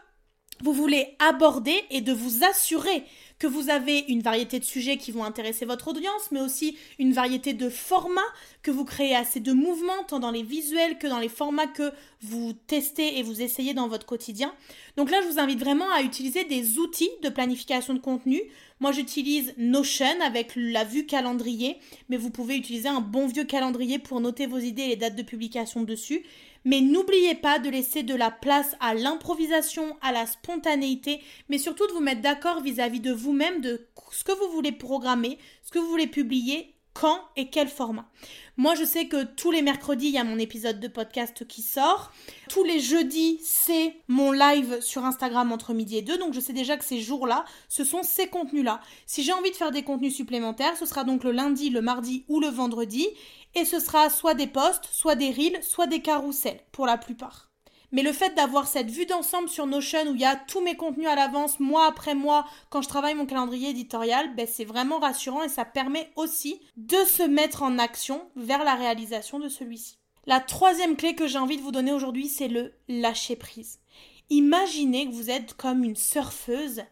vous 0.62 0.72
voulez 0.72 1.16
aborder 1.18 1.84
et 1.90 2.00
de 2.00 2.12
vous 2.12 2.44
assurer 2.44 3.04
que 3.38 3.46
vous 3.46 3.70
avez 3.70 4.00
une 4.08 4.20
variété 4.20 4.58
de 4.58 4.64
sujets 4.64 4.96
qui 4.96 5.12
vont 5.12 5.22
intéresser 5.22 5.64
votre 5.64 5.88
audience, 5.88 6.30
mais 6.32 6.40
aussi 6.40 6.76
une 6.98 7.12
variété 7.12 7.52
de 7.52 7.68
formats, 7.68 8.20
que 8.62 8.70
vous 8.70 8.84
créez 8.84 9.14
assez 9.14 9.38
de 9.38 9.52
mouvements, 9.52 10.02
tant 10.08 10.18
dans 10.18 10.32
les 10.32 10.42
visuels 10.42 10.98
que 10.98 11.06
dans 11.06 11.20
les 11.20 11.28
formats 11.28 11.68
que 11.68 11.92
vous 12.20 12.52
testez 12.66 13.18
et 13.18 13.22
vous 13.22 13.40
essayez 13.40 13.74
dans 13.74 13.86
votre 13.86 14.06
quotidien. 14.06 14.52
Donc 14.96 15.10
là, 15.10 15.22
je 15.22 15.28
vous 15.28 15.38
invite 15.38 15.60
vraiment 15.60 15.90
à 15.92 16.02
utiliser 16.02 16.44
des 16.44 16.78
outils 16.78 17.10
de 17.22 17.28
planification 17.28 17.94
de 17.94 18.00
contenu. 18.00 18.42
Moi, 18.80 18.90
j'utilise 18.90 19.54
Notion 19.56 20.20
avec 20.24 20.52
la 20.56 20.84
vue 20.84 21.06
calendrier, 21.06 21.78
mais 22.08 22.16
vous 22.16 22.30
pouvez 22.30 22.56
utiliser 22.56 22.88
un 22.88 23.00
bon 23.00 23.28
vieux 23.28 23.44
calendrier 23.44 23.98
pour 24.00 24.20
noter 24.20 24.46
vos 24.46 24.58
idées 24.58 24.82
et 24.82 24.88
les 24.88 24.96
dates 24.96 25.16
de 25.16 25.22
publication 25.22 25.82
dessus. 25.82 26.24
Mais 26.64 26.80
n'oubliez 26.80 27.34
pas 27.34 27.58
de 27.58 27.70
laisser 27.70 28.02
de 28.02 28.14
la 28.14 28.30
place 28.30 28.76
à 28.80 28.94
l'improvisation, 28.94 29.96
à 30.02 30.12
la 30.12 30.26
spontanéité, 30.26 31.20
mais 31.48 31.58
surtout 31.58 31.86
de 31.86 31.92
vous 31.92 32.00
mettre 32.00 32.22
d'accord 32.22 32.60
vis-à-vis 32.60 33.00
de 33.00 33.12
vous-même, 33.12 33.60
de 33.60 33.86
ce 34.12 34.24
que 34.24 34.32
vous 34.32 34.52
voulez 34.52 34.72
programmer, 34.72 35.38
ce 35.62 35.70
que 35.70 35.78
vous 35.78 35.88
voulez 35.88 36.06
publier, 36.06 36.74
quand 36.94 37.20
et 37.36 37.50
quel 37.50 37.68
format. 37.68 38.08
Moi, 38.56 38.74
je 38.74 38.84
sais 38.84 39.06
que 39.06 39.22
tous 39.22 39.50
les 39.50 39.62
mercredis, 39.62 40.08
il 40.08 40.14
y 40.14 40.18
a 40.18 40.24
mon 40.24 40.38
épisode 40.38 40.80
de 40.80 40.88
podcast 40.88 41.46
qui 41.46 41.62
sort. 41.62 42.12
Tous 42.48 42.64
les 42.64 42.80
jeudis, 42.80 43.40
c'est 43.44 44.00
mon 44.08 44.32
live 44.32 44.80
sur 44.80 45.04
Instagram 45.04 45.52
entre 45.52 45.74
midi 45.74 45.96
et 45.98 46.02
deux. 46.02 46.18
Donc, 46.18 46.34
je 46.34 46.40
sais 46.40 46.52
déjà 46.52 46.76
que 46.76 46.84
ces 46.84 47.00
jours-là, 47.00 47.44
ce 47.68 47.84
sont 47.84 48.02
ces 48.02 48.26
contenus-là. 48.26 48.80
Si 49.06 49.22
j'ai 49.22 49.32
envie 49.32 49.50
de 49.50 49.56
faire 49.56 49.70
des 49.70 49.84
contenus 49.84 50.14
supplémentaires, 50.14 50.76
ce 50.76 50.86
sera 50.86 51.04
donc 51.04 51.22
le 51.22 51.30
lundi, 51.30 51.70
le 51.70 51.82
mardi 51.82 52.24
ou 52.28 52.40
le 52.40 52.48
vendredi 52.48 53.06
et 53.54 53.64
ce 53.64 53.80
sera 53.80 54.10
soit 54.10 54.34
des 54.34 54.46
posts, 54.46 54.88
soit 54.90 55.14
des 55.14 55.30
reels, 55.30 55.62
soit 55.62 55.86
des 55.86 56.02
carousels 56.02 56.60
pour 56.72 56.86
la 56.86 56.98
plupart. 56.98 57.47
Mais 57.90 58.02
le 58.02 58.12
fait 58.12 58.34
d'avoir 58.34 58.66
cette 58.66 58.90
vue 58.90 59.06
d'ensemble 59.06 59.48
sur 59.48 59.66
Notion 59.66 60.08
où 60.08 60.14
il 60.14 60.20
y 60.20 60.26
a 60.26 60.36
tous 60.36 60.60
mes 60.60 60.76
contenus 60.76 61.08
à 61.08 61.14
l'avance, 61.14 61.58
mois 61.58 61.86
après 61.86 62.14
mois, 62.14 62.46
quand 62.68 62.82
je 62.82 62.88
travaille 62.88 63.14
mon 63.14 63.24
calendrier 63.24 63.70
éditorial, 63.70 64.34
ben 64.34 64.46
c'est 64.46 64.66
vraiment 64.66 64.98
rassurant 64.98 65.42
et 65.42 65.48
ça 65.48 65.64
permet 65.64 66.10
aussi 66.14 66.60
de 66.76 66.98
se 67.04 67.22
mettre 67.22 67.62
en 67.62 67.78
action 67.78 68.28
vers 68.36 68.62
la 68.62 68.74
réalisation 68.74 69.38
de 69.38 69.48
celui-ci. 69.48 69.98
La 70.26 70.40
troisième 70.40 70.96
clé 70.96 71.14
que 71.14 71.26
j'ai 71.26 71.38
envie 71.38 71.56
de 71.56 71.62
vous 71.62 71.72
donner 71.72 71.92
aujourd'hui, 71.92 72.28
c'est 72.28 72.48
le 72.48 72.74
lâcher 72.88 73.36
prise. 73.36 73.80
Imaginez 74.28 75.08
que 75.08 75.14
vous 75.14 75.30
êtes 75.30 75.54
comme 75.54 75.82
une 75.82 75.96
surfeuse. 75.96 76.82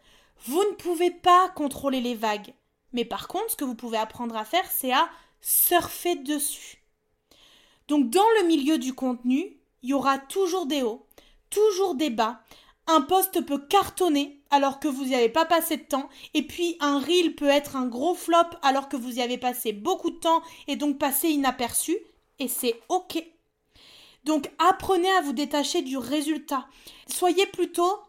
Vous 0.45 0.63
ne 0.63 0.75
pouvez 0.75 1.11
pas 1.11 1.49
contrôler 1.49 2.01
les 2.01 2.15
vagues. 2.15 2.55
Mais 2.93 3.05
par 3.05 3.27
contre, 3.27 3.51
ce 3.51 3.55
que 3.55 3.65
vous 3.65 3.75
pouvez 3.75 3.99
apprendre 3.99 4.35
à 4.35 4.45
faire, 4.45 4.65
c'est 4.71 4.91
à 4.91 5.07
surfer 5.41 6.15
dessus. 6.15 6.83
Donc 7.87 8.09
dans 8.09 8.25
le 8.41 8.47
milieu 8.47 8.79
du 8.79 8.95
contenu, 8.95 9.56
il 9.83 9.89
y 9.89 9.93
aura 9.93 10.17
toujours 10.17 10.65
des 10.65 10.83
hauts, 10.83 11.05
toujours 11.49 11.95
des 11.95 12.09
bas. 12.09 12.41
Un 12.87 13.01
post 13.01 13.41
peut 13.45 13.59
cartonner 13.59 14.41
alors 14.49 14.79
que 14.79 14.87
vous 14.87 15.05
n'y 15.05 15.15
avez 15.15 15.29
pas 15.29 15.45
passé 15.45 15.77
de 15.77 15.83
temps, 15.83 16.09
et 16.33 16.43
puis 16.43 16.77
un 16.79 16.99
reel 16.99 17.35
peut 17.35 17.49
être 17.49 17.75
un 17.75 17.85
gros 17.85 18.15
flop 18.15 18.57
alors 18.61 18.87
que 18.87 18.95
vous 18.95 19.17
y 19.17 19.21
avez 19.21 19.37
passé 19.37 19.73
beaucoup 19.73 20.09
de 20.09 20.19
temps 20.19 20.41
et 20.67 20.77
donc 20.77 20.97
passé 20.97 21.29
inaperçu, 21.29 21.97
et 22.39 22.47
c'est 22.47 22.79
ok. 22.87 23.23
Donc 24.23 24.49
apprenez 24.59 25.11
à 25.11 25.21
vous 25.21 25.33
détacher 25.33 25.81
du 25.81 25.97
résultat. 25.97 26.67
Soyez 27.07 27.45
plutôt 27.45 27.99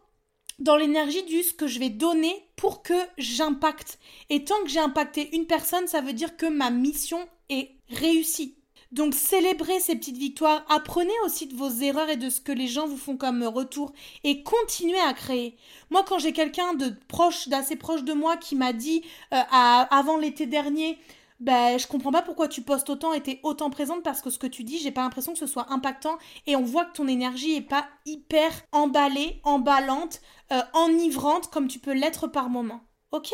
dans 0.59 0.75
l'énergie 0.75 1.23
du 1.23 1.43
ce 1.43 1.53
que 1.53 1.67
je 1.67 1.79
vais 1.79 1.89
donner 1.89 2.45
pour 2.55 2.83
que 2.83 2.93
j'impacte. 3.17 3.99
Et 4.29 4.43
tant 4.43 4.61
que 4.63 4.69
j'ai 4.69 4.79
impacté 4.79 5.33
une 5.35 5.47
personne, 5.47 5.87
ça 5.87 6.01
veut 6.01 6.13
dire 6.13 6.35
que 6.35 6.45
ma 6.45 6.69
mission 6.69 7.25
est 7.49 7.71
réussie. 7.89 8.58
Donc 8.91 9.13
célébrez 9.13 9.79
ces 9.79 9.95
petites 9.95 10.17
victoires, 10.17 10.65
apprenez 10.67 11.13
aussi 11.23 11.45
de 11.45 11.55
vos 11.55 11.69
erreurs 11.69 12.09
et 12.09 12.17
de 12.17 12.29
ce 12.29 12.41
que 12.41 12.51
les 12.51 12.67
gens 12.67 12.87
vous 12.87 12.97
font 12.97 13.17
comme 13.17 13.43
retour 13.43 13.93
et 14.23 14.41
continuez 14.41 14.99
à 14.99 15.13
créer. 15.13 15.55
Moi 15.91 16.03
quand 16.07 16.17
j'ai 16.17 16.33
quelqu'un 16.33 16.73
de 16.73 16.93
proche, 17.07 17.49
d'assez 17.49 17.75
proche 17.75 18.03
de 18.03 18.13
moi 18.13 18.35
qui 18.35 18.55
m'a 18.55 18.73
dit 18.73 19.03
euh, 19.33 19.37
avant 19.51 20.17
l'été 20.17 20.47
dernier 20.47 20.97
ben, 21.39 21.79
je 21.79 21.87
comprends 21.87 22.11
pas 22.11 22.21
pourquoi 22.21 22.49
tu 22.49 22.61
postes 22.61 22.89
autant 22.89 23.13
et 23.13 23.21
t'es 23.21 23.39
autant 23.43 23.69
présente 23.69 24.03
parce 24.03 24.21
que 24.21 24.29
ce 24.29 24.39
que 24.39 24.47
tu 24.47 24.63
dis, 24.65 24.77
j'ai 24.77 24.91
pas 24.91 25.03
l'impression 25.03 25.31
que 25.31 25.39
ce 25.39 25.47
soit 25.47 25.71
impactant 25.71 26.17
et 26.47 26.57
on 26.57 26.63
voit 26.63 26.85
que 26.85 26.97
ton 26.97 27.07
énergie 27.07 27.55
est 27.55 27.61
pas 27.61 27.87
hyper 28.05 28.51
emballée, 28.73 29.39
emballante, 29.43 30.21
euh, 30.51 30.61
enivrante 30.73 31.49
comme 31.49 31.69
tu 31.69 31.79
peux 31.79 31.93
l'être 31.93 32.27
par 32.27 32.49
moment. 32.49 32.81
Ok, 33.11 33.33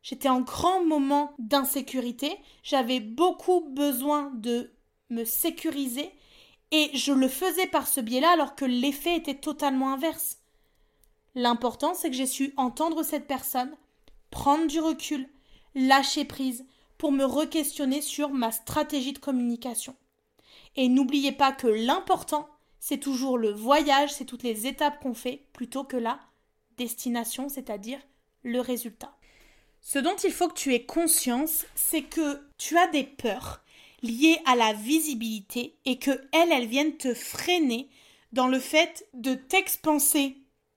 j'étais 0.00 0.28
en 0.28 0.42
grand 0.42 0.84
moment 0.84 1.34
d'insécurité, 1.38 2.36
j'avais 2.62 3.00
beaucoup 3.00 3.68
besoin 3.68 4.30
de 4.34 4.73
me 5.10 5.24
sécuriser 5.24 6.10
et 6.70 6.90
je 6.94 7.12
le 7.12 7.28
faisais 7.28 7.66
par 7.66 7.86
ce 7.86 8.00
biais-là 8.00 8.30
alors 8.30 8.54
que 8.54 8.64
l'effet 8.64 9.16
était 9.16 9.34
totalement 9.34 9.92
inverse. 9.92 10.38
L'important, 11.34 11.94
c'est 11.94 12.10
que 12.10 12.16
j'ai 12.16 12.26
su 12.26 12.52
entendre 12.56 13.02
cette 13.02 13.26
personne, 13.26 13.76
prendre 14.30 14.66
du 14.66 14.80
recul, 14.80 15.28
lâcher 15.74 16.24
prise, 16.24 16.64
pour 16.98 17.12
me 17.12 17.24
re-questionner 17.24 18.00
sur 18.00 18.30
ma 18.30 18.52
stratégie 18.52 19.12
de 19.12 19.18
communication. 19.18 19.96
Et 20.76 20.88
n'oubliez 20.88 21.32
pas 21.32 21.52
que 21.52 21.66
l'important, 21.66 22.48
c'est 22.78 22.98
toujours 22.98 23.38
le 23.38 23.50
voyage, 23.50 24.12
c'est 24.12 24.24
toutes 24.24 24.42
les 24.42 24.66
étapes 24.66 25.00
qu'on 25.00 25.14
fait, 25.14 25.46
plutôt 25.52 25.84
que 25.84 25.96
la 25.96 26.20
destination, 26.76 27.48
c'est-à-dire 27.48 28.00
le 28.42 28.60
résultat. 28.60 29.16
Ce 29.80 29.98
dont 29.98 30.16
il 30.16 30.32
faut 30.32 30.48
que 30.48 30.54
tu 30.58 30.74
aies 30.74 30.86
conscience, 30.86 31.66
c'est 31.74 32.02
que 32.02 32.40
tu 32.58 32.78
as 32.78 32.86
des 32.88 33.04
peurs 33.04 33.63
liées 34.04 34.38
à 34.44 34.54
la 34.54 34.72
visibilité 34.74 35.78
et 35.84 35.98
que 35.98 36.10
elles, 36.32 36.52
elles 36.52 36.68
viennent 36.68 36.96
te 36.96 37.14
freiner 37.14 37.88
dans 38.32 38.48
le 38.48 38.60
fait 38.60 39.06
de 39.14 39.34
t'expanser 39.34 40.36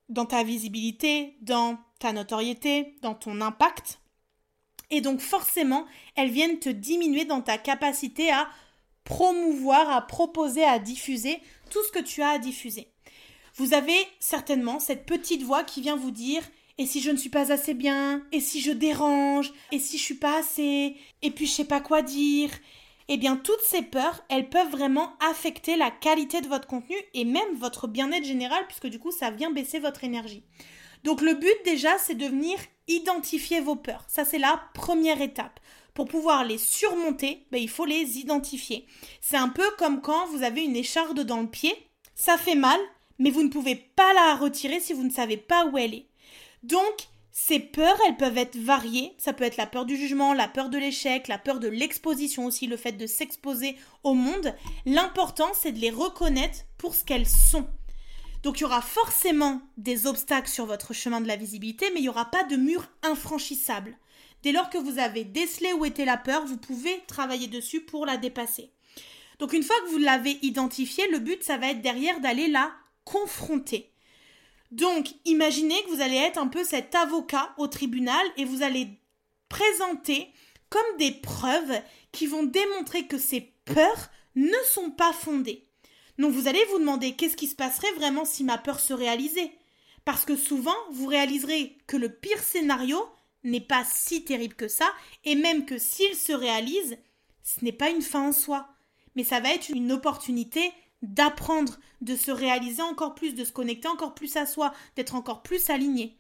dans 0.09 0.25
ta 0.25 0.43
visibilité, 0.43 1.35
dans 1.41 1.77
ta 1.99 2.13
notoriété, 2.13 2.95
dans 3.01 3.15
ton 3.15 3.41
impact, 3.41 3.99
et 4.89 5.01
donc 5.01 5.19
forcément, 5.19 5.85
elles 6.15 6.31
viennent 6.31 6.59
te 6.59 6.69
diminuer 6.69 7.25
dans 7.25 7.41
ta 7.41 7.57
capacité 7.57 8.31
à 8.31 8.47
promouvoir, 9.03 9.89
à 9.89 10.01
proposer, 10.01 10.63
à 10.63 10.79
diffuser 10.79 11.39
tout 11.69 11.83
ce 11.83 11.91
que 11.91 12.03
tu 12.03 12.21
as 12.21 12.29
à 12.29 12.39
diffuser. 12.39 12.93
Vous 13.55 13.73
avez 13.73 13.97
certainement 14.19 14.79
cette 14.79 15.05
petite 15.05 15.43
voix 15.43 15.63
qui 15.63 15.81
vient 15.81 15.97
vous 15.97 16.11
dire 16.11 16.43
et 16.77 16.85
si 16.85 17.01
je 17.01 17.09
ne 17.09 17.17
suis 17.17 17.31
pas 17.31 17.51
assez 17.51 17.73
bien, 17.73 18.23
et 18.31 18.39
si 18.39 18.61
je 18.61 18.71
dérange, 18.71 19.51
et 19.71 19.79
si 19.79 19.97
je 19.97 20.03
suis 20.03 20.13
pas 20.13 20.37
assez, 20.37 20.95
et 21.23 21.31
puis 21.31 21.47
je 21.47 21.51
sais 21.51 21.65
pas 21.65 21.81
quoi 21.81 22.03
dire? 22.03 22.51
Eh 23.09 23.17
bien, 23.17 23.37
toutes 23.37 23.61
ces 23.61 23.81
peurs, 23.81 24.23
elles 24.29 24.49
peuvent 24.49 24.71
vraiment 24.71 25.13
affecter 25.29 25.77
la 25.77 25.91
qualité 25.91 26.41
de 26.41 26.47
votre 26.47 26.67
contenu 26.67 26.95
et 27.13 27.23
même 27.23 27.55
votre 27.55 27.87
bien-être 27.87 28.25
général, 28.25 28.65
puisque 28.67 28.87
du 28.87 28.99
coup, 28.99 29.11
ça 29.11 29.31
vient 29.31 29.51
baisser 29.51 29.79
votre 29.79 30.03
énergie. 30.03 30.43
Donc, 31.03 31.21
le 31.21 31.33
but 31.33 31.55
déjà, 31.63 31.97
c'est 31.97 32.15
de 32.15 32.25
venir 32.25 32.57
identifier 32.87 33.61
vos 33.61 33.75
peurs. 33.75 34.05
Ça, 34.07 34.25
c'est 34.25 34.39
la 34.39 34.61
première 34.73 35.21
étape. 35.21 35.59
Pour 35.93 36.05
pouvoir 36.05 36.43
les 36.43 36.57
surmonter, 36.57 37.45
ben, 37.51 37.61
il 37.61 37.69
faut 37.69 37.85
les 37.85 38.19
identifier. 38.19 38.85
C'est 39.21 39.37
un 39.37 39.49
peu 39.49 39.67
comme 39.77 40.01
quand 40.01 40.27
vous 40.27 40.43
avez 40.43 40.63
une 40.63 40.75
écharde 40.75 41.21
dans 41.21 41.41
le 41.41 41.49
pied. 41.49 41.73
Ça 42.13 42.37
fait 42.37 42.55
mal, 42.55 42.79
mais 43.19 43.31
vous 43.31 43.43
ne 43.43 43.49
pouvez 43.49 43.75
pas 43.75 44.13
la 44.13 44.35
retirer 44.35 44.79
si 44.79 44.93
vous 44.93 45.03
ne 45.03 45.09
savez 45.09 45.37
pas 45.37 45.65
où 45.65 45.77
elle 45.77 45.93
est. 45.93 46.07
Donc, 46.63 47.07
ces 47.39 47.59
peurs, 47.59 47.99
elles 48.07 48.17
peuvent 48.17 48.39
être 48.39 48.57
variées. 48.57 49.13
Ça 49.19 49.31
peut 49.31 49.43
être 49.43 49.57
la 49.57 49.67
peur 49.67 49.85
du 49.85 49.95
jugement, 49.95 50.33
la 50.33 50.47
peur 50.47 50.69
de 50.69 50.79
l'échec, 50.79 51.27
la 51.27 51.37
peur 51.37 51.59
de 51.59 51.67
l'exposition 51.67 52.47
aussi, 52.47 52.65
le 52.65 52.77
fait 52.77 52.93
de 52.93 53.05
s'exposer 53.05 53.77
au 54.03 54.15
monde. 54.15 54.55
L'important, 54.87 55.51
c'est 55.53 55.71
de 55.71 55.77
les 55.77 55.91
reconnaître 55.91 56.65
pour 56.79 56.95
ce 56.95 57.03
qu'elles 57.03 57.27
sont. 57.27 57.67
Donc 58.41 58.57
il 58.57 58.61
y 58.61 58.65
aura 58.65 58.81
forcément 58.81 59.61
des 59.77 60.07
obstacles 60.07 60.49
sur 60.49 60.65
votre 60.65 60.93
chemin 60.93 61.21
de 61.21 61.27
la 61.27 61.35
visibilité, 61.35 61.85
mais 61.93 61.99
il 61.99 62.03
n'y 62.03 62.09
aura 62.09 62.25
pas 62.25 62.43
de 62.43 62.55
mur 62.55 62.87
infranchissable. 63.03 63.95
Dès 64.41 64.51
lors 64.51 64.71
que 64.71 64.79
vous 64.79 64.97
avez 64.97 65.23
décelé 65.23 65.73
où 65.73 65.85
était 65.85 66.05
la 66.05 66.17
peur, 66.17 66.43
vous 66.43 66.57
pouvez 66.57 67.03
travailler 67.05 67.47
dessus 67.47 67.81
pour 67.81 68.07
la 68.07 68.17
dépasser. 68.17 68.71
Donc 69.37 69.53
une 69.53 69.63
fois 69.63 69.75
que 69.85 69.91
vous 69.91 69.99
l'avez 69.99 70.39
identifiée, 70.41 71.07
le 71.11 71.19
but, 71.19 71.43
ça 71.43 71.57
va 71.57 71.69
être 71.69 71.83
derrière 71.83 72.19
d'aller 72.19 72.47
la 72.47 72.71
confronter. 73.05 73.91
Donc 74.71 75.07
imaginez 75.25 75.81
que 75.83 75.89
vous 75.89 76.01
allez 76.01 76.17
être 76.17 76.37
un 76.37 76.47
peu 76.47 76.63
cet 76.63 76.93
avocat 76.95 77.53
au 77.57 77.67
tribunal 77.67 78.25
et 78.35 78.45
vous 78.45 78.63
allez 78.63 78.89
présenter 79.49 80.29
comme 80.69 80.97
des 80.97 81.11
preuves 81.11 81.81
qui 82.11 82.27
vont 82.27 82.43
démontrer 82.43 83.07
que 83.07 83.17
ces 83.17 83.53
peurs 83.65 84.09
ne 84.35 84.57
sont 84.69 84.91
pas 84.91 85.13
fondées. 85.13 85.63
Donc 86.17 86.33
vous 86.33 86.47
allez 86.47 86.63
vous 86.71 86.79
demander 86.79 87.13
qu'est-ce 87.13 87.37
qui 87.37 87.47
se 87.47 87.55
passerait 87.55 87.91
vraiment 87.93 88.25
si 88.25 88.43
ma 88.43 88.57
peur 88.57 88.79
se 88.79 88.93
réalisait? 88.93 89.51
Parce 90.03 90.25
que 90.25 90.35
souvent, 90.35 90.75
vous 90.91 91.07
réaliserez 91.07 91.77
que 91.85 91.97
le 91.97 92.09
pire 92.09 92.41
scénario 92.41 92.97
n'est 93.43 93.61
pas 93.61 93.83
si 93.85 94.23
terrible 94.23 94.55
que 94.55 94.67
ça, 94.67 94.91
et 95.25 95.35
même 95.35 95.65
que 95.65 95.77
s'il 95.77 96.15
se 96.15 96.31
réalise, 96.31 96.97
ce 97.43 97.63
n'est 97.63 97.71
pas 97.71 97.89
une 97.89 98.01
fin 98.01 98.29
en 98.29 98.31
soi, 98.31 98.67
mais 99.15 99.23
ça 99.23 99.39
va 99.39 99.53
être 99.53 99.69
une 99.69 99.91
opportunité 99.91 100.71
d'apprendre, 101.01 101.77
de 102.01 102.15
se 102.15 102.31
réaliser 102.31 102.81
encore 102.81 103.15
plus, 103.15 103.33
de 103.33 103.43
se 103.43 103.51
connecter 103.51 103.87
encore 103.87 104.15
plus 104.15 104.35
à 104.35 104.45
soi, 104.45 104.73
d'être 104.95 105.15
encore 105.15 105.43
plus 105.43 105.69
aligné. 105.69 106.17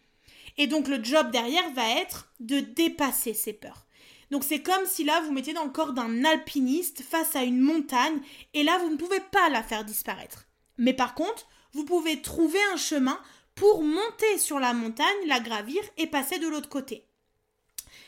Et 0.57 0.67
donc 0.67 0.87
le 0.87 1.03
job 1.03 1.31
derrière 1.31 1.69
va 1.71 1.87
être 1.99 2.31
de 2.39 2.59
dépasser 2.59 3.33
ces 3.33 3.53
peurs. 3.53 3.85
Donc 4.31 4.43
c'est 4.43 4.61
comme 4.61 4.85
si 4.85 5.03
là 5.03 5.21
vous 5.21 5.31
mettiez 5.31 5.53
dans 5.53 5.65
le 5.65 5.71
corps 5.71 5.93
d'un 5.93 6.25
alpiniste 6.25 7.01
face 7.01 7.35
à 7.35 7.43
une 7.43 7.59
montagne 7.59 8.19
et 8.53 8.63
là 8.63 8.77
vous 8.79 8.89
ne 8.89 8.97
pouvez 8.97 9.21
pas 9.31 9.49
la 9.49 9.63
faire 9.63 9.85
disparaître. 9.85 10.47
Mais 10.77 10.93
par 10.93 11.15
contre, 11.15 11.47
vous 11.73 11.85
pouvez 11.85 12.21
trouver 12.21 12.59
un 12.73 12.77
chemin 12.77 13.19
pour 13.55 13.83
monter 13.83 14.37
sur 14.37 14.59
la 14.59 14.73
montagne, 14.73 15.07
la 15.25 15.39
gravir 15.39 15.81
et 15.97 16.07
passer 16.07 16.39
de 16.39 16.47
l'autre 16.47 16.69
côté. 16.69 17.05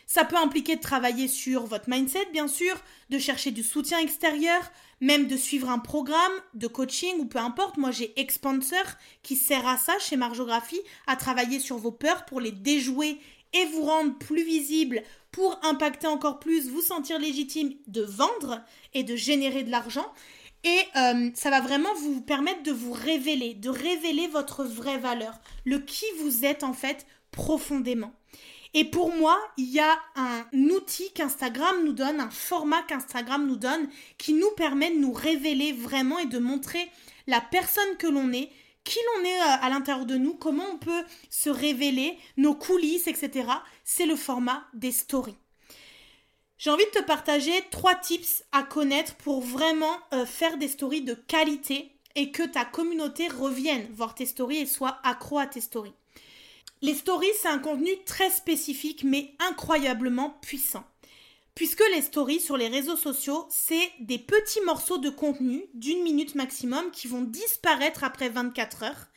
Ça 0.06 0.26
peut 0.26 0.38
impliquer 0.38 0.76
de 0.76 0.82
travailler 0.82 1.28
sur 1.28 1.66
votre 1.66 1.90
mindset, 1.90 2.26
bien 2.32 2.48
sûr, 2.48 2.76
de 3.10 3.20
chercher 3.20 3.52
du 3.52 3.64
soutien 3.64 4.00
extérieur, 4.00 4.72
même 5.02 5.28
de 5.28 5.38
suivre 5.38 5.70
un 5.70 5.80
programme 5.80 6.32
de 6.54 6.68
coaching 6.68 7.20
ou 7.20 7.26
peu 7.26 7.40
importe. 7.40 7.78
Moi, 7.78 7.92
j'ai 7.92 8.20
Expansor 8.20 8.86
qui 9.24 9.36
sert 9.36 9.68
à 9.68 9.78
ça 9.78 9.98
chez 10.00 10.18
Margeographie, 10.18 10.82
à 11.08 11.16
travailler 11.16 11.60
sur 11.60 11.78
vos 11.78 11.92
peurs 11.92 12.26
pour 12.26 12.42
les 12.42 12.52
déjouer 12.52 13.18
et 13.54 13.66
vous 13.66 13.84
rendre 13.84 14.18
plus 14.18 14.44
visible 14.44 15.02
pour 15.32 15.60
impacter 15.64 16.08
encore 16.08 16.40
plus, 16.40 16.70
vous 16.70 16.82
sentir 16.82 17.20
légitime 17.20 17.74
de 17.88 18.02
vendre 18.02 18.62
et 18.94 19.04
de 19.04 19.16
générer 19.16 19.64
de 19.64 19.72
l'argent. 19.72 20.12
Et 20.64 20.80
euh, 20.98 21.30
ça 21.36 21.50
va 21.50 21.62
vraiment 21.62 21.94
vous 21.96 22.22
permettre 22.22 22.64
de 22.64 22.72
vous 22.72 22.92
révéler, 22.92 23.54
de 23.54 23.70
révéler 23.70 24.28
votre 24.28 24.64
vraie 24.64 24.98
valeur, 24.98 25.40
le 25.66 25.80
qui 25.80 26.06
vous 26.20 26.46
êtes 26.46 26.64
en 26.64 26.74
fait 26.74 27.06
profondément. 27.32 28.12
Et 28.74 28.86
pour 28.86 29.12
moi, 29.14 29.40
il 29.58 29.70
y 29.70 29.80
a 29.80 30.00
un 30.16 30.46
outil 30.70 31.12
qu'Instagram 31.14 31.84
nous 31.84 31.94
donne, 31.94 32.20
un 32.20 32.30
format 32.30 32.84
qu'Instagram 32.84 33.48
nous 33.48 33.56
donne, 33.56 33.90
qui 34.18 34.34
nous 34.34 34.52
permet 34.52 34.92
de 34.92 35.00
nous 35.00 35.14
révéler 35.14 35.74
vraiment 35.74 36.20
et 36.20 36.28
de 36.28 36.38
montrer 36.38 36.88
la 37.26 37.42
personne 37.42 37.98
que 37.98 38.08
l'on 38.08 38.32
est, 38.32 38.52
qui 38.84 39.00
l'on 39.16 39.26
est 39.26 39.42
euh, 39.42 39.62
à 39.62 39.70
l'intérieur 39.70 40.06
de 40.06 40.18
nous, 40.18 40.34
comment 40.36 40.66
on 40.72 40.78
peut 40.78 41.04
se 41.30 41.50
révéler, 41.50 42.18
nos 42.38 42.56
coulisses, 42.56 43.08
etc. 43.08 43.50
C'est 43.84 44.06
le 44.06 44.16
format 44.16 44.64
des 44.74 44.92
stories. 44.92 45.38
J'ai 46.58 46.70
envie 46.70 46.86
de 46.86 47.00
te 47.00 47.04
partager 47.04 47.54
trois 47.72 47.96
tips 47.96 48.44
à 48.52 48.64
connaître 48.64 49.16
pour 49.16 49.42
vraiment 49.42 49.98
euh, 50.14 50.26
faire 50.26 50.58
des 50.58 50.68
stories 50.68 51.02
de 51.02 51.14
qualité 51.14 51.92
et 52.16 52.32
que 52.32 52.44
ta 52.44 52.66
communauté 52.66 53.28
revienne 53.28 53.88
voir 53.94 54.14
tes 54.14 54.26
stories 54.26 54.58
et 54.58 54.66
soit 54.66 55.00
accro 55.04 55.40
à 55.40 55.48
tes 55.48 55.62
stories. 55.62 55.94
Les 56.82 56.94
stories, 56.96 57.28
c'est 57.42 57.50
un 57.50 57.60
contenu 57.60 57.92
très 58.06 58.30
spécifique 58.30 59.04
mais 59.04 59.34
incroyablement 59.40 60.38
puissant. 60.42 60.86
Puisque 61.54 61.84
les 61.94 62.02
stories 62.02 62.40
sur 62.40 62.56
les 62.56 62.70
réseaux 62.70 62.96
sociaux, 62.96 63.46
c'est 63.50 63.92
des 64.00 64.18
petits 64.18 64.62
morceaux 64.62 64.98
de 64.98 65.10
contenu 65.10 65.66
d'une 65.74 66.02
minute 66.04 66.36
maximum 66.36 66.90
qui 66.92 67.08
vont 67.08 67.24
disparaître 67.24 68.06
après 68.06 68.30
24 68.30 68.84
heures, 68.84 69.08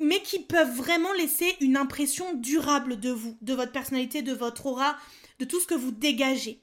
mais 0.00 0.22
qui 0.22 0.38
peuvent 0.38 0.74
vraiment 0.74 1.12
laisser 1.12 1.54
une 1.60 1.76
impression 1.76 2.32
durable 2.32 2.98
de 2.98 3.10
vous, 3.10 3.36
de 3.42 3.52
votre 3.52 3.72
personnalité, 3.72 4.22
de 4.22 4.32
votre 4.32 4.64
aura, 4.64 4.96
de 5.40 5.44
tout 5.44 5.60
ce 5.60 5.66
que 5.66 5.74
vous 5.74 5.92
dégagez. 5.92 6.62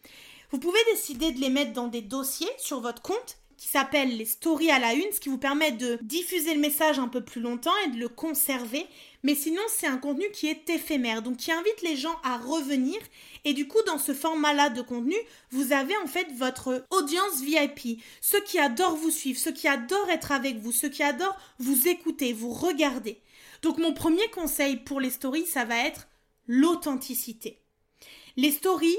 Vous 0.50 0.58
pouvez 0.58 0.80
décider 0.92 1.32
de 1.32 1.40
les 1.40 1.50
mettre 1.50 1.74
dans 1.74 1.88
des 1.88 2.02
dossiers 2.02 2.50
sur 2.58 2.82
votre 2.82 3.04
compte 3.04 3.38
qui 3.62 3.68
s'appellent 3.68 4.18
les 4.18 4.26
stories 4.26 4.72
à 4.72 4.80
la 4.80 4.96
une, 4.96 5.12
ce 5.12 5.20
qui 5.20 5.30
vous 5.30 5.38
permet 5.38 5.72
de 5.72 6.00
diffuser 6.02 6.56
le 6.56 6.60
message 6.60 6.98
un 6.98 7.08
peu 7.08 7.22
plus 7.22 7.42
longtemps 7.42 7.70
et 7.86 7.92
de 7.92 7.98
le 7.98 8.10
conserver 8.10 8.88
mais 9.24 9.36
sinon 9.36 9.62
c'est 9.68 9.88
un 9.88 9.98
contenu 9.98 10.26
qui 10.32 10.48
est 10.48 10.70
éphémère, 10.70 11.22
donc 11.22 11.38
qui 11.38 11.52
invite 11.52 11.82
les 11.84 11.96
gens 11.96 12.16
à 12.24 12.38
revenir. 12.38 12.98
Et 13.46 13.54
du 13.54 13.68
coup, 13.68 13.82
dans 13.86 13.98
ce 13.98 14.14
format-là 14.14 14.70
de 14.70 14.82
contenu, 14.82 15.16
vous 15.52 15.74
avez 15.74 15.96
en 15.98 16.08
fait 16.08 16.32
votre 16.36 16.86
audience 16.90 17.42
VIP, 17.42 18.02
ceux 18.20 18.42
qui 18.42 18.60
adorent 18.60 18.96
vous 18.96 19.12
suivre, 19.12 19.40
ceux 19.40 19.52
qui 19.52 19.68
adorent 19.68 20.10
être 20.10 20.32
avec 20.32 20.58
vous, 20.58 20.72
ceux 20.72 20.90
qui 20.90 21.04
adorent 21.04 21.38
vous 21.60 21.88
écouter, 21.88 22.34
vous 22.34 22.52
regarder. 22.52 23.22
Donc 23.62 23.78
mon 23.78 23.94
premier 23.94 24.28
conseil 24.30 24.78
pour 24.78 25.00
les 25.00 25.12
stories, 25.12 25.46
ça 25.46 25.66
va 25.66 25.86
être 25.86 26.08
l'authenticité. 26.48 27.62
Les 28.38 28.52
stories, 28.52 28.98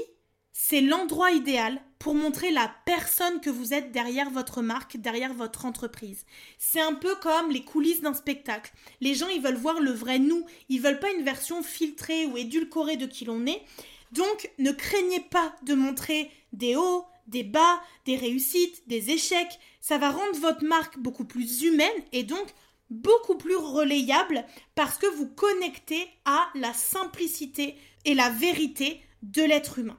c'est 0.53 0.81
l'endroit 0.81 1.31
idéal 1.31 1.81
pour 1.97 2.13
montrer 2.13 2.51
la 2.51 2.71
personne 2.85 3.41
que 3.41 3.49
vous 3.49 3.73
êtes 3.73 3.91
derrière 3.91 4.29
votre 4.29 4.61
marque, 4.61 4.97
derrière 4.97 5.33
votre 5.33 5.65
entreprise. 5.65 6.25
C'est 6.59 6.79
un 6.79 6.93
peu 6.93 7.15
comme 7.15 7.49
les 7.49 7.63
coulisses 7.63 8.01
d'un 8.01 8.13
spectacle. 8.13 8.71
Les 9.01 9.15
gens, 9.15 9.27
ils 9.29 9.41
veulent 9.41 9.55
voir 9.55 9.79
le 9.79 9.91
vrai 9.91 10.19
nous, 10.19 10.45
ils 10.69 10.81
veulent 10.81 10.99
pas 10.99 11.11
une 11.11 11.23
version 11.23 11.63
filtrée 11.63 12.27
ou 12.27 12.37
édulcorée 12.37 12.97
de 12.97 13.07
qui 13.07 13.25
l'on 13.25 13.47
est. 13.47 13.63
Donc, 14.11 14.51
ne 14.59 14.71
craignez 14.71 15.21
pas 15.21 15.55
de 15.63 15.73
montrer 15.73 16.29
des 16.51 16.75
hauts, 16.75 17.05
des 17.25 17.43
bas, 17.43 17.81
des 18.05 18.15
réussites, 18.15 18.87
des 18.87 19.09
échecs. 19.09 19.59
Ça 19.81 19.97
va 19.97 20.11
rendre 20.11 20.39
votre 20.39 20.63
marque 20.63 20.99
beaucoup 20.99 21.25
plus 21.25 21.63
humaine 21.63 21.89
et 22.11 22.23
donc 22.23 22.53
beaucoup 22.91 23.35
plus 23.35 23.55
relayable 23.55 24.45
parce 24.75 24.99
que 24.99 25.07
vous 25.07 25.27
connectez 25.27 26.07
à 26.25 26.47
la 26.53 26.73
simplicité 26.73 27.75
et 28.05 28.13
la 28.13 28.29
vérité 28.29 29.01
de 29.23 29.41
l'être 29.41 29.79
humain. 29.79 29.97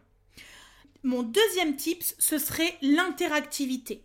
Mon 1.04 1.22
deuxième 1.22 1.76
tips, 1.76 2.14
ce 2.18 2.38
serait 2.38 2.78
l'interactivité. 2.80 4.02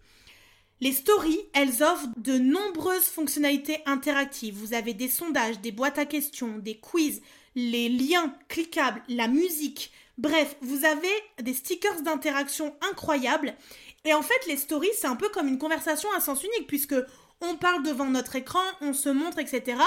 Les 0.81 0.91
stories, 0.91 1.39
elles 1.53 1.81
offrent 1.81 2.09
de 2.17 2.37
nombreuses 2.37 3.05
fonctionnalités 3.05 3.81
interactives. 3.85 4.55
Vous 4.55 4.73
avez 4.73 4.93
des 4.93 5.07
sondages, 5.07 5.61
des 5.61 5.71
boîtes 5.71 5.97
à 5.97 6.05
questions, 6.05 6.57
des 6.57 6.77
quiz, 6.77 7.21
les 7.55 7.87
liens 7.87 8.35
cliquables, 8.49 9.01
la 9.07 9.29
musique. 9.29 9.93
Bref, 10.17 10.57
vous 10.59 10.83
avez 10.83 11.07
des 11.41 11.53
stickers 11.53 12.01
d'interaction 12.01 12.75
incroyables. 12.91 13.55
Et 14.03 14.13
en 14.13 14.21
fait, 14.21 14.47
les 14.47 14.57
stories, 14.57 14.89
c'est 14.99 15.07
un 15.07 15.15
peu 15.15 15.29
comme 15.29 15.47
une 15.47 15.57
conversation 15.57 16.09
à 16.11 16.19
sens 16.19 16.43
unique 16.43 16.67
puisque 16.67 16.95
on 17.39 17.55
parle 17.55 17.83
devant 17.83 18.09
notre 18.09 18.35
écran, 18.35 18.59
on 18.81 18.91
se 18.91 19.07
montre, 19.07 19.39
etc. 19.39 19.77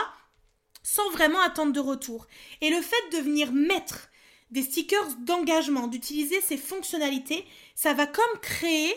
sans 0.83 1.11
vraiment 1.11 1.42
attendre 1.42 1.75
de 1.75 1.81
retour. 1.81 2.27
Et 2.62 2.70
le 2.70 2.81
fait 2.81 3.16
de 3.16 3.18
venir 3.18 3.53
mettre 3.53 4.09
des 4.53 4.62
stickers 4.62 5.17
d'engagement, 5.21 5.88
d'utiliser 5.88 6.41
ces 6.43 6.59
fonctionnalités, 6.59 7.45
ça 7.75 7.95
va 7.95 8.07
comme 8.07 8.41
créer 8.41 8.95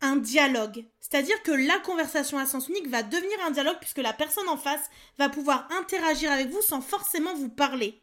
un 0.00 0.16
dialogue. 0.16 0.84
C'est-à-dire 1.00 1.40
que 1.42 1.52
la 1.52 1.78
conversation 1.78 2.36
à 2.36 2.46
sens 2.46 2.68
unique 2.68 2.88
va 2.88 3.02
devenir 3.02 3.38
un 3.46 3.50
dialogue 3.50 3.78
puisque 3.80 3.98
la 3.98 4.12
personne 4.12 4.48
en 4.48 4.56
face 4.56 4.90
va 5.18 5.28
pouvoir 5.28 5.68
interagir 5.78 6.30
avec 6.30 6.50
vous 6.50 6.62
sans 6.62 6.80
forcément 6.80 7.34
vous 7.34 7.48
parler. 7.48 8.02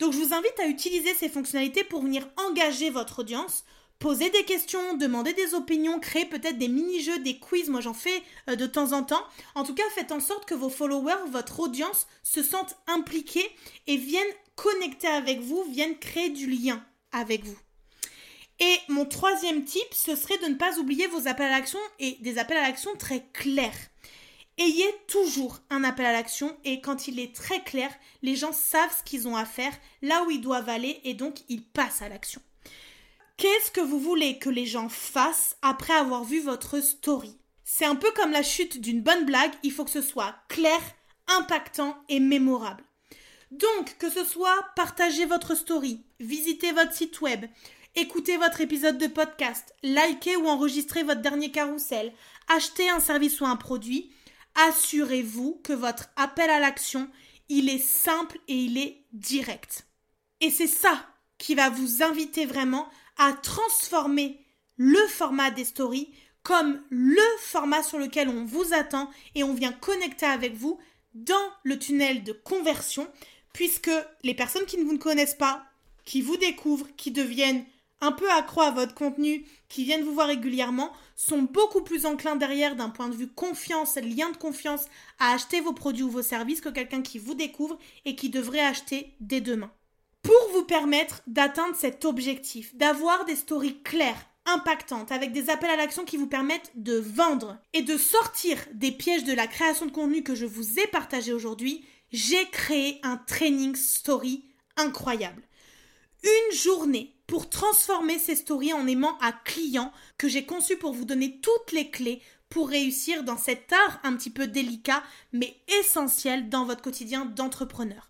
Donc 0.00 0.12
je 0.12 0.18
vous 0.18 0.34
invite 0.34 0.58
à 0.60 0.66
utiliser 0.66 1.14
ces 1.14 1.28
fonctionnalités 1.28 1.84
pour 1.84 2.02
venir 2.02 2.28
engager 2.36 2.90
votre 2.90 3.20
audience, 3.20 3.64
poser 4.00 4.30
des 4.30 4.44
questions, 4.44 4.96
demander 4.96 5.34
des 5.34 5.54
opinions, 5.54 6.00
créer 6.00 6.24
peut-être 6.24 6.58
des 6.58 6.68
mini-jeux, 6.68 7.18
des 7.20 7.38
quiz, 7.38 7.68
moi 7.68 7.80
j'en 7.80 7.94
fais 7.94 8.22
euh, 8.48 8.56
de 8.56 8.66
temps 8.66 8.92
en 8.92 9.02
temps. 9.02 9.24
En 9.54 9.64
tout 9.64 9.74
cas, 9.74 9.82
faites 9.94 10.12
en 10.12 10.20
sorte 10.20 10.44
que 10.46 10.54
vos 10.54 10.68
followers, 10.68 11.30
votre 11.30 11.60
audience 11.60 12.06
se 12.22 12.42
sentent 12.42 12.76
impliqués 12.86 13.48
et 13.86 13.96
viennent 13.96 14.34
connecter 14.58 15.06
avec 15.06 15.40
vous, 15.40 15.62
viennent 15.70 15.98
créer 15.98 16.30
du 16.30 16.50
lien 16.50 16.84
avec 17.12 17.44
vous. 17.44 17.56
Et 18.58 18.76
mon 18.88 19.06
troisième 19.06 19.64
tip, 19.64 19.94
ce 19.94 20.16
serait 20.16 20.38
de 20.38 20.46
ne 20.46 20.56
pas 20.56 20.78
oublier 20.78 21.06
vos 21.06 21.28
appels 21.28 21.46
à 21.46 21.58
l'action 21.58 21.78
et 22.00 22.16
des 22.20 22.38
appels 22.38 22.56
à 22.56 22.62
l'action 22.62 22.90
très 22.96 23.24
clairs. 23.32 23.78
Ayez 24.58 24.92
toujours 25.06 25.60
un 25.70 25.84
appel 25.84 26.06
à 26.06 26.12
l'action 26.12 26.56
et 26.64 26.80
quand 26.80 27.06
il 27.06 27.20
est 27.20 27.32
très 27.32 27.62
clair, 27.62 27.90
les 28.22 28.34
gens 28.34 28.52
savent 28.52 28.94
ce 28.98 29.04
qu'ils 29.04 29.28
ont 29.28 29.36
à 29.36 29.44
faire, 29.44 29.72
là 30.02 30.24
où 30.24 30.32
ils 30.32 30.40
doivent 30.40 30.68
aller 30.68 31.00
et 31.04 31.14
donc 31.14 31.36
ils 31.48 31.62
passent 31.62 32.02
à 32.02 32.08
l'action. 32.08 32.42
Qu'est-ce 33.36 33.70
que 33.70 33.80
vous 33.80 34.00
voulez 34.00 34.40
que 34.40 34.50
les 34.50 34.66
gens 34.66 34.88
fassent 34.88 35.56
après 35.62 35.94
avoir 35.94 36.24
vu 36.24 36.40
votre 36.40 36.80
story? 36.80 37.38
C'est 37.62 37.84
un 37.84 37.94
peu 37.94 38.10
comme 38.16 38.32
la 38.32 38.42
chute 38.42 38.80
d'une 38.80 39.02
bonne 39.02 39.24
blague, 39.24 39.52
il 39.62 39.70
faut 39.70 39.84
que 39.84 39.92
ce 39.92 40.02
soit 40.02 40.34
clair, 40.48 40.80
impactant 41.28 41.96
et 42.08 42.18
mémorable. 42.18 42.82
Donc, 43.50 43.96
que 43.98 44.10
ce 44.10 44.24
soit 44.24 44.66
partager 44.76 45.24
votre 45.24 45.54
story, 45.54 46.04
visiter 46.20 46.72
votre 46.72 46.92
site 46.92 47.20
web, 47.20 47.46
écouter 47.94 48.36
votre 48.36 48.60
épisode 48.60 48.98
de 48.98 49.06
podcast, 49.06 49.74
liker 49.82 50.36
ou 50.36 50.46
enregistrer 50.46 51.02
votre 51.02 51.22
dernier 51.22 51.50
carrousel, 51.50 52.12
acheter 52.48 52.88
un 52.90 53.00
service 53.00 53.40
ou 53.40 53.46
un 53.46 53.56
produit, 53.56 54.12
assurez-vous 54.54 55.60
que 55.64 55.72
votre 55.72 56.08
appel 56.16 56.50
à 56.50 56.60
l'action, 56.60 57.08
il 57.48 57.68
est 57.68 57.78
simple 57.78 58.38
et 58.48 58.54
il 58.54 58.76
est 58.78 59.04
direct. 59.12 59.86
Et 60.40 60.50
c'est 60.50 60.66
ça 60.66 61.06
qui 61.38 61.54
va 61.54 61.70
vous 61.70 62.02
inviter 62.02 62.44
vraiment 62.44 62.88
à 63.16 63.32
transformer 63.32 64.44
le 64.76 65.00
format 65.08 65.50
des 65.50 65.64
stories 65.64 66.12
comme 66.42 66.80
le 66.90 67.22
format 67.40 67.82
sur 67.82 67.98
lequel 67.98 68.28
on 68.28 68.44
vous 68.44 68.72
attend 68.72 69.10
et 69.34 69.42
on 69.42 69.54
vient 69.54 69.72
connecter 69.72 70.26
avec 70.26 70.54
vous 70.54 70.78
dans 71.14 71.34
le 71.64 71.78
tunnel 71.78 72.22
de 72.22 72.32
conversion 72.32 73.08
puisque 73.58 73.90
les 74.22 74.34
personnes 74.34 74.66
qui 74.66 74.78
ne 74.78 74.84
vous 74.84 74.98
connaissent 74.98 75.34
pas, 75.34 75.64
qui 76.04 76.22
vous 76.22 76.36
découvrent, 76.36 76.86
qui 76.96 77.10
deviennent 77.10 77.64
un 78.00 78.12
peu 78.12 78.30
accro 78.30 78.60
à 78.60 78.70
votre 78.70 78.94
contenu, 78.94 79.44
qui 79.68 79.82
viennent 79.82 80.04
vous 80.04 80.14
voir 80.14 80.28
régulièrement, 80.28 80.92
sont 81.16 81.42
beaucoup 81.42 81.82
plus 81.82 82.06
enclins 82.06 82.36
derrière 82.36 82.76
d'un 82.76 82.88
point 82.88 83.08
de 83.08 83.16
vue 83.16 83.26
confiance, 83.26 83.96
lien 83.96 84.30
de 84.30 84.36
confiance, 84.36 84.84
à 85.18 85.32
acheter 85.32 85.60
vos 85.60 85.72
produits 85.72 86.04
ou 86.04 86.08
vos 86.08 86.22
services 86.22 86.60
que 86.60 86.68
quelqu'un 86.68 87.02
qui 87.02 87.18
vous 87.18 87.34
découvre 87.34 87.76
et 88.04 88.14
qui 88.14 88.30
devrait 88.30 88.60
acheter 88.60 89.12
dès 89.18 89.40
demain. 89.40 89.72
Pour 90.22 90.50
vous 90.52 90.62
permettre 90.62 91.22
d'atteindre 91.26 91.74
cet 91.74 92.04
objectif, 92.04 92.76
d'avoir 92.76 93.24
des 93.24 93.34
stories 93.34 93.82
claires, 93.82 94.24
impactantes, 94.46 95.10
avec 95.10 95.32
des 95.32 95.50
appels 95.50 95.70
à 95.70 95.76
l'action 95.76 96.04
qui 96.04 96.16
vous 96.16 96.28
permettent 96.28 96.70
de 96.76 96.96
vendre 96.96 97.58
et 97.72 97.82
de 97.82 97.96
sortir 97.96 98.56
des 98.72 98.92
pièges 98.92 99.24
de 99.24 99.34
la 99.34 99.48
création 99.48 99.86
de 99.86 99.90
contenu 99.90 100.22
que 100.22 100.36
je 100.36 100.46
vous 100.46 100.78
ai 100.78 100.86
partagé 100.86 101.32
aujourd'hui, 101.32 101.84
j'ai 102.12 102.48
créé 102.50 103.00
un 103.02 103.16
training 103.16 103.74
story 103.74 104.44
incroyable. 104.76 105.42
Une 106.22 106.56
journée 106.56 107.14
pour 107.26 107.50
transformer 107.50 108.18
ces 108.18 108.36
stories 108.36 108.72
en 108.72 108.86
aimant 108.86 109.18
à 109.20 109.32
clients 109.32 109.92
que 110.16 110.28
j'ai 110.28 110.46
conçu 110.46 110.76
pour 110.76 110.92
vous 110.92 111.04
donner 111.04 111.40
toutes 111.40 111.72
les 111.72 111.90
clés 111.90 112.22
pour 112.48 112.68
réussir 112.68 113.22
dans 113.24 113.36
cet 113.36 113.72
art 113.72 114.00
un 114.02 114.16
petit 114.16 114.30
peu 114.30 114.46
délicat 114.46 115.02
mais 115.32 115.56
essentiel 115.80 116.48
dans 116.48 116.64
votre 116.64 116.82
quotidien 116.82 117.26
d'entrepreneur. 117.26 118.08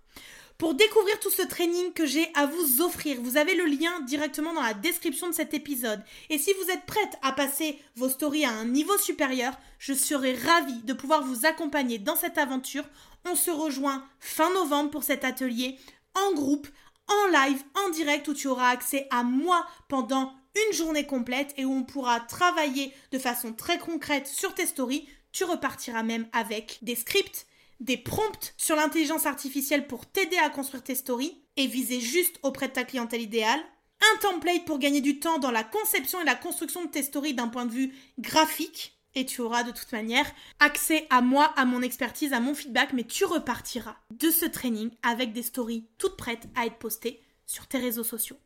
Pour 0.59 0.75
découvrir 0.75 1.21
tout 1.21 1.31
ce 1.31 1.43
training 1.43 1.93
que 1.93 2.05
j'ai 2.05 2.33
à 2.35 2.47
vous 2.47 2.83
offrir, 2.83 3.21
vous 3.21 3.37
avez 3.37 3.55
le 3.55 3.67
lien 3.67 4.01
directement 4.01 4.53
dans 4.53 4.63
la 4.63 4.75
description 4.75 5.29
de 5.29 5.35
cet 5.35 5.55
épisode. 5.55 6.03
Et 6.31 6.39
si 6.39 6.53
vous 6.53 6.71
êtes 6.73 6.85
prête 6.85 7.17
à 7.23 7.31
passer 7.31 7.79
vos 7.95 8.09
stories 8.09 8.45
à 8.45 8.51
un 8.51 8.65
niveau 8.65 8.99
supérieur, 8.99 9.57
je 9.79 9.93
serai 9.93 10.35
ravie 10.35 10.83
de 10.83 10.93
pouvoir 10.95 11.23
vous 11.23 11.47
accompagner 11.47 12.01
dans 12.01 12.17
cette 12.17 12.39
aventure. 12.39 12.83
On 13.24 13.35
se 13.35 13.50
rejoint 13.50 14.07
fin 14.20 14.52
novembre 14.54 14.90
pour 14.90 15.02
cet 15.02 15.24
atelier 15.24 15.78
en 16.14 16.35
groupe, 16.35 16.68
en 17.09 17.26
live, 17.28 17.62
en 17.87 17.90
direct, 17.90 18.28
où 18.28 18.35
tu 18.35 18.48
auras 18.48 18.68
accès 18.68 19.07
à 19.11 19.22
moi 19.22 19.66
pendant 19.88 20.35
une 20.66 20.74
journée 20.74 21.07
complète 21.07 21.54
et 21.57 21.64
où 21.64 21.72
on 21.72 21.85
pourra 21.85 22.20
travailler 22.20 22.92
de 23.12 23.18
façon 23.18 23.52
très 23.52 23.78
concrète 23.78 24.26
sur 24.26 24.54
tes 24.54 24.66
stories. 24.66 25.09
Tu 25.33 25.44
repartiras 25.44 26.02
même 26.02 26.26
avec 26.33 26.78
des 26.83 26.96
scripts, 26.96 27.46
des 27.81 27.96
prompts 27.96 28.54
sur 28.57 28.76
l'intelligence 28.76 29.26
artificielle 29.26 29.87
pour 29.87 30.07
t'aider 30.07 30.38
à 30.38 30.50
construire 30.50 30.83
tes 30.83 30.94
stories 30.94 31.42
et 31.57 31.66
viser 31.66 32.00
juste 32.00 32.38
auprès 32.42 32.68
de 32.68 32.72
ta 32.72 32.85
clientèle 32.85 33.22
idéale. 33.22 33.61
Un 34.00 34.18
template 34.20 34.64
pour 34.64 34.78
gagner 34.78 35.00
du 35.00 35.18
temps 35.18 35.38
dans 35.38 35.50
la 35.50 35.64
conception 35.64 36.20
et 36.20 36.24
la 36.24 36.35
construction 36.35 36.85
de 36.85 36.90
tes 36.90 37.02
stories 37.02 37.35
d'un 37.35 37.48
point 37.48 37.66
de 37.66 37.72
vue 37.72 37.94
graphique. 38.18 38.98
Et 39.18 39.26
tu 39.26 39.40
auras 39.40 39.64
de 39.64 39.72
toute 39.72 39.90
manière 39.90 40.31
accès 40.61 41.09
à 41.11 41.22
moi, 41.22 41.52
à 41.57 41.64
mon 41.64 41.83
expertise, 41.83 42.33
à 42.33 42.38
mon 42.38 42.54
feedback, 42.54 42.92
mais 42.92 43.02
tu 43.02 43.24
repartiras 43.24 43.96
de 44.12 44.31
ce 44.31 44.44
training 44.44 44.90
avec 45.02 45.33
des 45.33 45.42
stories 45.42 45.88
toutes 45.98 46.16
prêtes 46.16 46.46
à 46.54 46.66
être 46.66 46.78
postées 46.78 47.20
sur 47.44 47.66
tes 47.66 47.78
réseaux 47.78 48.04
sociaux. 48.04 48.37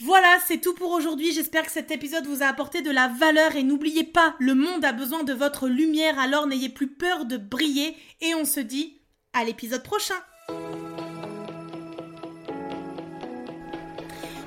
Voilà, 0.00 0.38
c'est 0.46 0.60
tout 0.60 0.74
pour 0.74 0.90
aujourd'hui. 0.90 1.32
J'espère 1.32 1.64
que 1.64 1.72
cet 1.72 1.90
épisode 1.90 2.26
vous 2.26 2.42
a 2.42 2.46
apporté 2.46 2.82
de 2.82 2.90
la 2.90 3.08
valeur 3.08 3.56
et 3.56 3.62
n'oubliez 3.62 4.04
pas, 4.04 4.36
le 4.38 4.54
monde 4.54 4.84
a 4.84 4.92
besoin 4.92 5.22
de 5.24 5.32
votre 5.32 5.66
lumière, 5.66 6.18
alors 6.18 6.46
n'ayez 6.46 6.68
plus 6.68 6.88
peur 6.88 7.24
de 7.24 7.38
briller 7.38 7.96
et 8.20 8.34
on 8.34 8.44
se 8.44 8.60
dit 8.60 9.00
à 9.32 9.44
l'épisode 9.44 9.82
prochain. 9.82 10.22